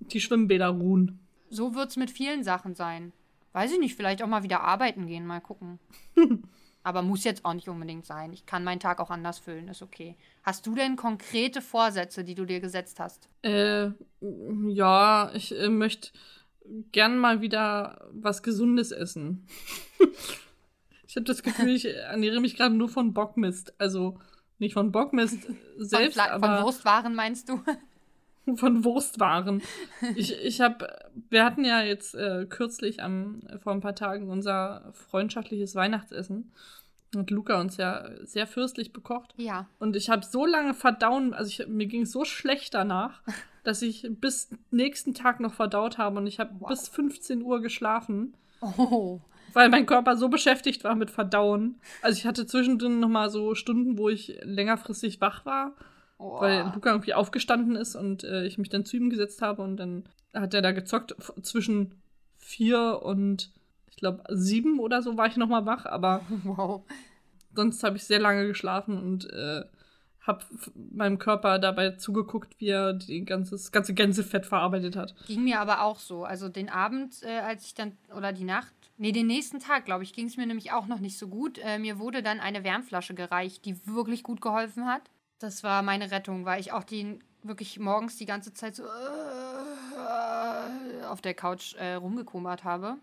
[0.00, 1.20] die Schwimmbäder ruhen.
[1.50, 3.12] So wird es mit vielen Sachen sein.
[3.52, 5.78] Weiß ich nicht, vielleicht auch mal wieder arbeiten gehen, mal gucken.
[6.84, 8.32] Aber muss jetzt auch nicht unbedingt sein.
[8.32, 10.16] Ich kann meinen Tag auch anders füllen, ist okay.
[10.42, 13.28] Hast du denn konkrete Vorsätze, die du dir gesetzt hast?
[13.42, 13.90] Äh,
[14.68, 16.10] ja, ich äh, möchte
[16.90, 19.46] gern mal wieder was Gesundes essen.
[21.06, 23.78] ich habe das Gefühl, ich ernähre mich gerade nur von Bockmist.
[23.80, 24.18] Also
[24.58, 25.46] nicht von Bockmist
[25.78, 27.62] selbst, von, aber von Wurstwaren meinst du?
[28.56, 29.62] von Wurstwaren.
[30.16, 30.88] Ich, ich habe,
[31.30, 36.52] wir hatten ja jetzt äh, kürzlich am, vor ein paar Tagen unser freundschaftliches Weihnachtsessen.
[37.14, 39.34] Und Luca uns ja sehr fürstlich bekocht.
[39.36, 39.66] Ja.
[39.78, 43.20] Und ich habe so lange verdauen, also ich, mir ging es so schlecht danach,
[43.64, 46.68] dass ich bis nächsten Tag noch verdaut habe und ich habe wow.
[46.68, 48.34] bis 15 Uhr geschlafen.
[48.60, 49.20] Oh.
[49.52, 51.78] Weil mein Körper so beschäftigt war mit Verdauen.
[52.00, 55.74] Also ich hatte zwischendrin noch mal so Stunden, wo ich längerfristig wach war
[56.22, 56.40] Oh.
[56.40, 59.76] Weil Luca irgendwie aufgestanden ist und äh, ich mich dann zu ihm gesetzt habe und
[59.76, 61.16] dann hat er da gezockt.
[61.42, 61.96] Zwischen
[62.38, 63.50] vier und
[63.90, 66.84] ich glaube sieben oder so war ich noch mal wach, aber wow.
[67.54, 69.64] sonst habe ich sehr lange geschlafen und äh,
[70.20, 70.44] habe
[70.74, 75.16] meinem Körper dabei zugeguckt, wie er die ganzes, ganze Gänsefett verarbeitet hat.
[75.26, 76.24] Ging mir aber auch so.
[76.24, 80.04] Also den Abend, äh, als ich dann, oder die Nacht, nee, den nächsten Tag, glaube
[80.04, 81.58] ich, ging es mir nämlich auch noch nicht so gut.
[81.58, 85.02] Äh, mir wurde dann eine Wärmflasche gereicht, die wirklich gut geholfen hat.
[85.42, 88.86] Das war meine Rettung, weil ich auch die wirklich morgens die ganze Zeit so äh,
[91.06, 92.96] auf der Couch äh, rumgekummert habe.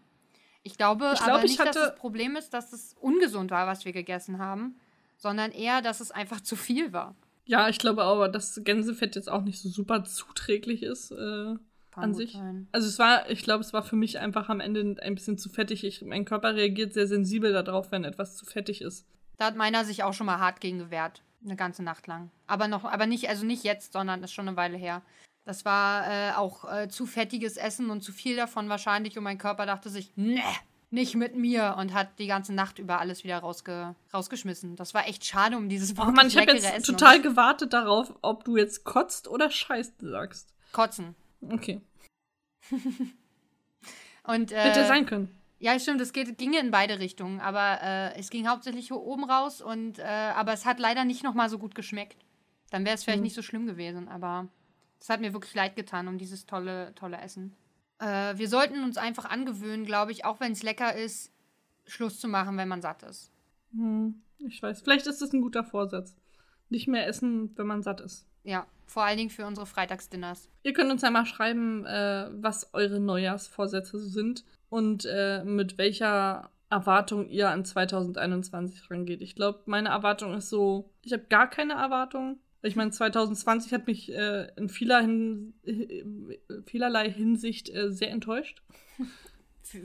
[0.63, 3.83] Ich glaube ich glaub, aber nicht, dass das Problem ist, dass es ungesund war, was
[3.85, 4.79] wir gegessen haben,
[5.17, 7.15] sondern eher, dass es einfach zu viel war.
[7.45, 11.55] Ja, ich glaube aber, dass Gänsefett jetzt auch nicht so super zuträglich ist äh,
[11.95, 12.33] an sich.
[12.33, 12.67] Sein.
[12.71, 15.49] Also es war, ich glaube, es war für mich einfach am Ende ein bisschen zu
[15.49, 15.83] fettig.
[15.83, 19.05] Ich, mein Körper reagiert sehr sensibel darauf, wenn etwas zu fettig ist.
[19.37, 21.23] Da hat meiner sich auch schon mal hart gegen gewehrt.
[21.43, 22.31] Eine ganze Nacht lang.
[22.47, 25.01] Aber noch, aber nicht, also nicht jetzt, sondern ist schon eine Weile her.
[25.45, 29.37] Das war äh, auch äh, zu fettiges Essen und zu viel davon wahrscheinlich und mein
[29.37, 30.43] Körper dachte sich, ne,
[30.91, 34.75] nicht mit mir und hat die ganze Nacht über alles wieder rausge rausgeschmissen.
[34.75, 38.13] Das war echt schade um dieses oh Mann, ich habe jetzt Essen total gewartet darauf,
[38.21, 40.53] ob du jetzt kotzt oder scheißt sagst.
[40.71, 41.15] Kotzen.
[41.41, 41.81] Okay.
[44.23, 45.38] und äh, hätte sein können.
[45.59, 49.25] Ja, stimmt, es geht, ging in beide Richtungen, aber äh, es ging hauptsächlich hier oben
[49.25, 52.25] raus und äh, aber es hat leider nicht nochmal so gut geschmeckt.
[52.71, 53.23] Dann wäre es vielleicht mhm.
[53.23, 54.47] nicht so schlimm gewesen, aber
[55.01, 57.55] es hat mir wirklich leid getan um dieses tolle, tolle Essen.
[57.99, 61.33] Äh, wir sollten uns einfach angewöhnen, glaube ich, auch wenn es lecker ist,
[61.85, 63.31] Schluss zu machen, wenn man satt ist.
[63.73, 64.81] Hm, ich weiß.
[64.81, 66.15] Vielleicht ist das ein guter Vorsatz.
[66.69, 68.28] Nicht mehr essen, wenn man satt ist.
[68.49, 70.49] Ja, vor allen Dingen für unsere Freitagsdinners.
[70.63, 76.49] Ihr könnt uns ja mal schreiben, äh, was eure Neujahrsvorsätze sind und äh, mit welcher
[76.71, 79.21] Erwartung ihr an 2021 rangeht.
[79.21, 82.39] Ich glaube, meine Erwartung ist so, ich habe gar keine Erwartung.
[82.63, 85.53] Ich meine, 2020 hat mich äh, in vieler hin,
[86.65, 88.63] vielerlei Hinsicht äh, sehr enttäuscht.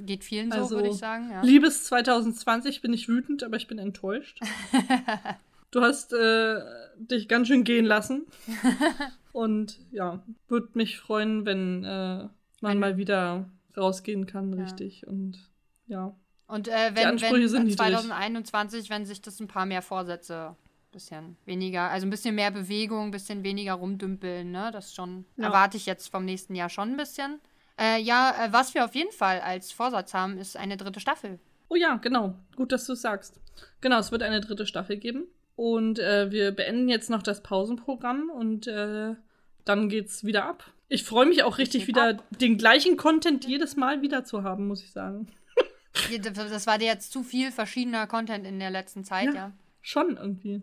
[0.07, 1.31] Geht vielen so, also, würde ich sagen.
[1.31, 1.43] Ja.
[1.43, 4.41] Liebes 2020 bin ich wütend, aber ich bin enttäuscht.
[5.75, 6.61] du hast äh,
[6.99, 8.27] dich ganz schön gehen lassen.
[9.33, 12.29] Und ja, würde mich freuen, wenn äh,
[12.61, 14.63] man mal wieder rausgehen kann, ja.
[14.63, 15.07] richtig.
[15.07, 15.51] Und
[15.87, 16.15] ja.
[16.47, 20.57] Und äh, wenn, wenn 2021, wenn sich das ein paar mehr Vorsätze,
[20.93, 24.71] bisschen weniger, also ein bisschen mehr Bewegung, ein bisschen weniger rumdümpeln, ne?
[24.73, 25.47] Das schon, ja.
[25.47, 27.41] erwarte ich jetzt vom nächsten Jahr schon ein bisschen.
[27.81, 31.41] Äh, ja, äh, was wir auf jeden Fall als Vorsatz haben, ist eine dritte Staffel.
[31.69, 32.35] Oh ja, genau.
[32.55, 33.41] Gut, dass du es sagst.
[33.81, 35.27] Genau, es wird eine dritte Staffel geben.
[35.57, 39.15] Und äh, wir beenden jetzt noch das Pausenprogramm und äh,
[39.65, 40.65] dann geht's wieder ab.
[40.89, 44.83] Ich freue mich auch richtig wieder, den gleichen Content jedes Mal wieder zu haben, muss
[44.83, 45.29] ich sagen.
[46.23, 49.35] das war dir jetzt zu viel verschiedener Content in der letzten Zeit, ja.
[49.35, 49.53] ja.
[49.81, 50.63] Schon irgendwie.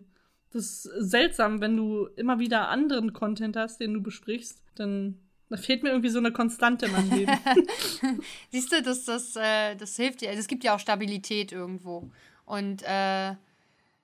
[0.52, 5.18] Das ist seltsam, wenn du immer wieder anderen Content hast, den du besprichst, dann
[5.52, 7.32] da fehlt mir irgendwie so eine Konstante in meinem Leben.
[8.50, 10.30] Siehst du, das, das, äh, das hilft dir.
[10.30, 12.10] Also es gibt ja auch Stabilität irgendwo.
[12.46, 13.34] Und äh,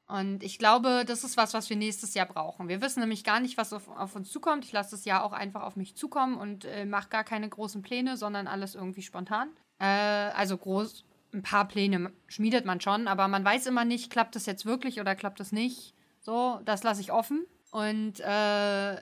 [0.08, 2.68] und ich glaube, das ist was, was wir nächstes Jahr brauchen.
[2.68, 4.64] Wir wissen nämlich gar nicht, was auf, auf uns zukommt.
[4.64, 7.82] Ich lasse das Jahr auch einfach auf mich zukommen und äh, mache gar keine großen
[7.82, 9.50] Pläne, sondern alles irgendwie spontan.
[9.78, 11.04] Äh, also groß,
[11.34, 14.98] ein paar Pläne schmiedet man schon, aber man weiß immer nicht, klappt das jetzt wirklich
[14.98, 15.92] oder klappt das nicht.
[16.20, 17.44] So, das lasse ich offen.
[17.70, 18.94] Und äh,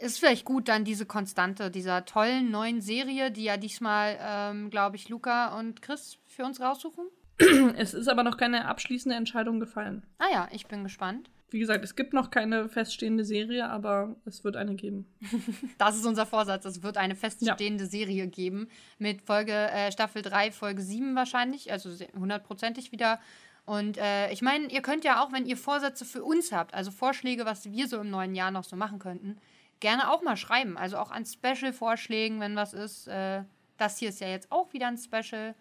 [0.00, 4.96] ist vielleicht gut, dann diese Konstante dieser tollen neuen Serie, die ja diesmal, ähm, glaube
[4.96, 7.04] ich, Luca und Chris für uns raussuchen.
[7.76, 10.04] Es ist aber noch keine abschließende Entscheidung gefallen.
[10.18, 11.30] Ah ja, ich bin gespannt.
[11.50, 15.06] Wie gesagt, es gibt noch keine feststehende Serie, aber es wird eine geben.
[15.78, 16.64] Das ist unser Vorsatz.
[16.64, 17.90] Es wird eine feststehende ja.
[17.90, 18.68] Serie geben.
[18.98, 21.70] Mit Folge äh, Staffel 3, Folge 7 wahrscheinlich.
[21.70, 23.20] Also hundertprozentig wieder.
[23.66, 26.90] Und äh, ich meine, ihr könnt ja auch, wenn ihr Vorsätze für uns habt, also
[26.90, 29.38] Vorschläge, was wir so im neuen Jahr noch so machen könnten,
[29.80, 30.76] gerne auch mal schreiben.
[30.76, 33.06] Also auch an Special-Vorschlägen, wenn was ist.
[33.06, 33.44] Äh,
[33.76, 35.54] das hier ist ja jetzt auch wieder ein Special.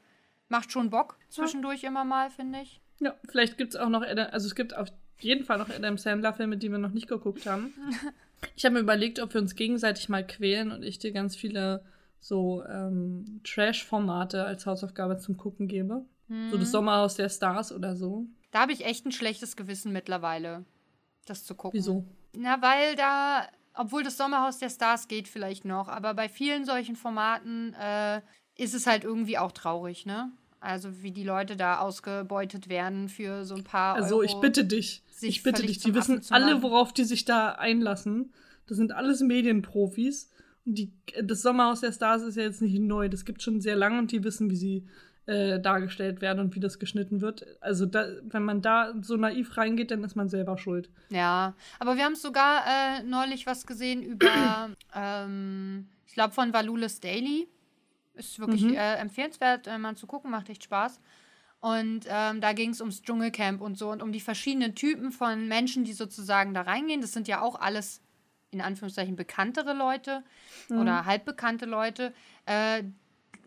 [0.54, 2.80] Macht schon Bock zwischendurch immer mal, finde ich.
[2.99, 4.88] Ja, vielleicht gibt es auch noch, also es gibt auf
[5.18, 7.74] jeden Fall noch Adam Sandler-Filme, die wir noch nicht geguckt haben.
[8.58, 11.82] Ich habe mir überlegt, ob wir uns gegenseitig mal quälen und ich dir ganz viele
[12.20, 16.06] so ähm, Trash-Formate als Hausaufgabe zum Gucken gebe.
[16.28, 16.51] Mhm.
[16.51, 18.26] So das Sommerhaus der Stars oder so.
[18.51, 20.66] Da habe ich echt ein schlechtes Gewissen mittlerweile,
[21.26, 21.80] das zu gucken.
[21.80, 22.06] Wieso?
[22.36, 26.97] Na, weil da, obwohl das Sommerhaus der Stars geht vielleicht noch, aber bei vielen solchen
[26.97, 28.20] Formaten äh,
[28.58, 30.34] ist es halt irgendwie auch traurig, ne?
[30.64, 33.95] Also wie die Leute da ausgebeutet werden für so ein paar.
[33.95, 35.03] Also Euro, ich bitte dich.
[35.22, 35.80] Ich bitte dich.
[35.80, 38.34] Die wissen alle, worauf die sich da einlassen.
[38.68, 40.32] Das sind alles Medienprofis.
[40.66, 43.09] Und die, das Sommerhaus der Stars ist ja jetzt nicht neu.
[43.09, 44.88] Das gibt schon sehr lange und die wissen, wie sie
[45.26, 47.45] äh, dargestellt werden und wie das geschnitten wird.
[47.59, 50.89] Also da, wenn man da so naiv reingeht, dann ist man selber schuld.
[51.09, 57.01] Ja, aber wir haben sogar äh, neulich was gesehen über, ähm, ich glaube von Valulis
[57.01, 57.49] Daily.
[58.16, 58.76] Ist wirklich mhm.
[58.76, 60.99] äh, empfehlenswert, äh, mal zu gucken, macht echt Spaß.
[61.59, 65.47] Und ähm, da ging es ums Dschungelcamp und so und um die verschiedenen Typen von
[65.47, 66.99] Menschen, die sozusagen da reingehen.
[66.99, 68.01] Das sind ja auch alles
[68.51, 70.24] in Anführungszeichen bekanntere Leute
[70.70, 70.80] mhm.
[70.80, 72.14] oder halbbekannte Leute,
[72.45, 72.84] äh,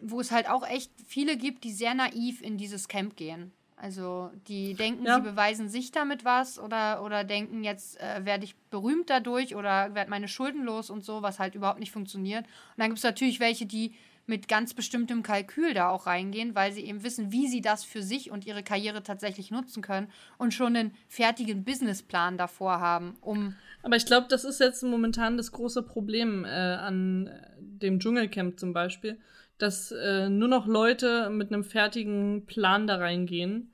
[0.00, 3.52] wo es halt auch echt viele gibt, die sehr naiv in dieses Camp gehen.
[3.76, 5.16] Also die denken, ja.
[5.16, 9.94] sie beweisen sich damit was oder, oder denken, jetzt äh, werde ich berühmt dadurch oder
[9.94, 12.46] werde meine Schulden los und so, was halt überhaupt nicht funktioniert.
[12.46, 13.94] Und dann gibt es natürlich welche, die
[14.26, 18.02] mit ganz bestimmtem Kalkül da auch reingehen, weil sie eben wissen, wie sie das für
[18.02, 23.54] sich und ihre Karriere tatsächlich nutzen können und schon einen fertigen Businessplan davor haben, um.
[23.82, 28.72] Aber ich glaube, das ist jetzt momentan das große Problem äh, an dem Dschungelcamp zum
[28.72, 29.18] Beispiel,
[29.58, 33.70] dass äh, nur noch Leute mit einem fertigen Plan da reingehen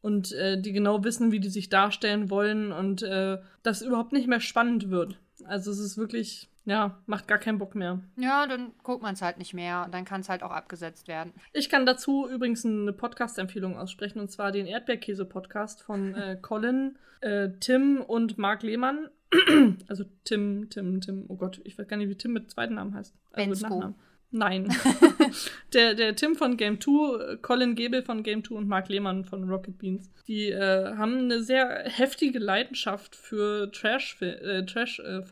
[0.00, 4.28] und äh, die genau wissen, wie die sich darstellen wollen und äh, das überhaupt nicht
[4.28, 5.18] mehr spannend wird.
[5.44, 8.00] Also es ist wirklich ja, macht gar keinen Bock mehr.
[8.16, 11.08] Ja, dann guckt man es halt nicht mehr und dann kann es halt auch abgesetzt
[11.08, 11.32] werden.
[11.52, 17.48] Ich kann dazu übrigens eine Podcast-Empfehlung aussprechen und zwar den Erdbeerkäse-Podcast von äh, Colin, äh,
[17.60, 19.08] Tim und Marc Lehmann.
[19.88, 22.94] also Tim, Tim, Tim, oh Gott, ich weiß gar nicht, wie Tim mit zweiten Namen
[22.94, 23.14] heißt.
[23.32, 23.66] Also Bensko.
[23.66, 24.10] mit Nachnamen.
[24.32, 24.68] Nein.
[25.72, 29.48] der, der Tim von Game 2, Colin Gebel von Game 2 und Marc Lehmann von
[29.48, 30.10] Rocket Beans.
[30.26, 34.44] Die äh, haben eine sehr heftige Leidenschaft für Trash-Formate.
[34.44, 35.22] Äh, Trash, äh,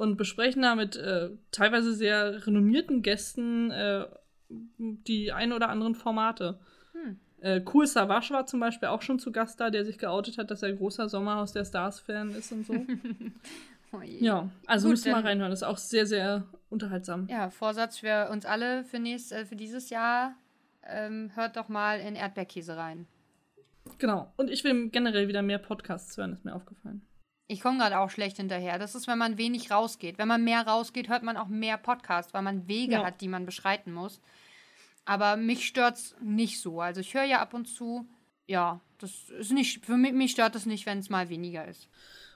[0.00, 4.06] und besprechen da mit äh, teilweise sehr renommierten Gästen äh,
[4.48, 6.58] die ein oder anderen Formate.
[6.92, 7.20] Hm.
[7.40, 10.50] Äh, cool Savage war zum Beispiel auch schon zu Gast da, der sich geoutet hat,
[10.50, 12.72] dass er großer Sommerhaus der Stars-Fan ist und so.
[13.92, 15.50] oh ja, also Gut, müsst ihr mal reinhören.
[15.50, 17.28] Das ist auch sehr, sehr unterhaltsam.
[17.28, 20.34] Ja, Vorsatz für uns alle für, nächst, äh, für dieses Jahr.
[20.82, 23.06] Ähm, hört doch mal in Erdbeerkäse rein.
[23.98, 24.32] Genau.
[24.38, 27.02] Und ich will generell wieder mehr Podcasts hören, ist mir aufgefallen.
[27.50, 28.78] Ich komme gerade auch schlecht hinterher.
[28.78, 30.18] Das ist, wenn man wenig rausgeht.
[30.18, 33.04] Wenn man mehr rausgeht, hört man auch mehr Podcasts, weil man Wege ja.
[33.04, 34.20] hat, die man beschreiten muss.
[35.04, 36.80] Aber mich stört es nicht so.
[36.80, 38.06] Also ich höre ja ab und zu,
[38.46, 41.88] ja, das ist nicht, für mich, mich stört das nicht, wenn es mal weniger ist.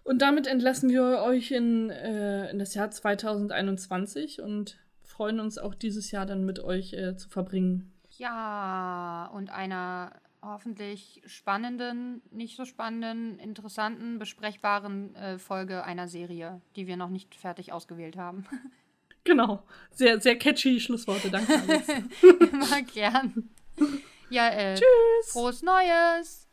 [0.03, 5.77] Und damit entlassen wir euch in, äh, in das Jahr 2021 und freuen uns auch
[5.77, 7.93] dieses Jahr dann mit euch äh, zu verbringen.
[8.19, 10.11] Ja, und einer
[10.45, 17.35] hoffentlich spannenden, nicht so spannenden, interessanten, besprechbaren äh, Folge einer Serie, die wir noch nicht
[17.35, 18.47] fertig ausgewählt haben.
[19.27, 19.63] Genau.
[19.91, 21.31] Sehr, sehr catchy Schlussworte.
[21.31, 21.55] Danke,
[22.53, 23.49] Immer gern.
[24.29, 25.33] Ja, äh, Tschüss.
[25.33, 26.44] Frohes Neues.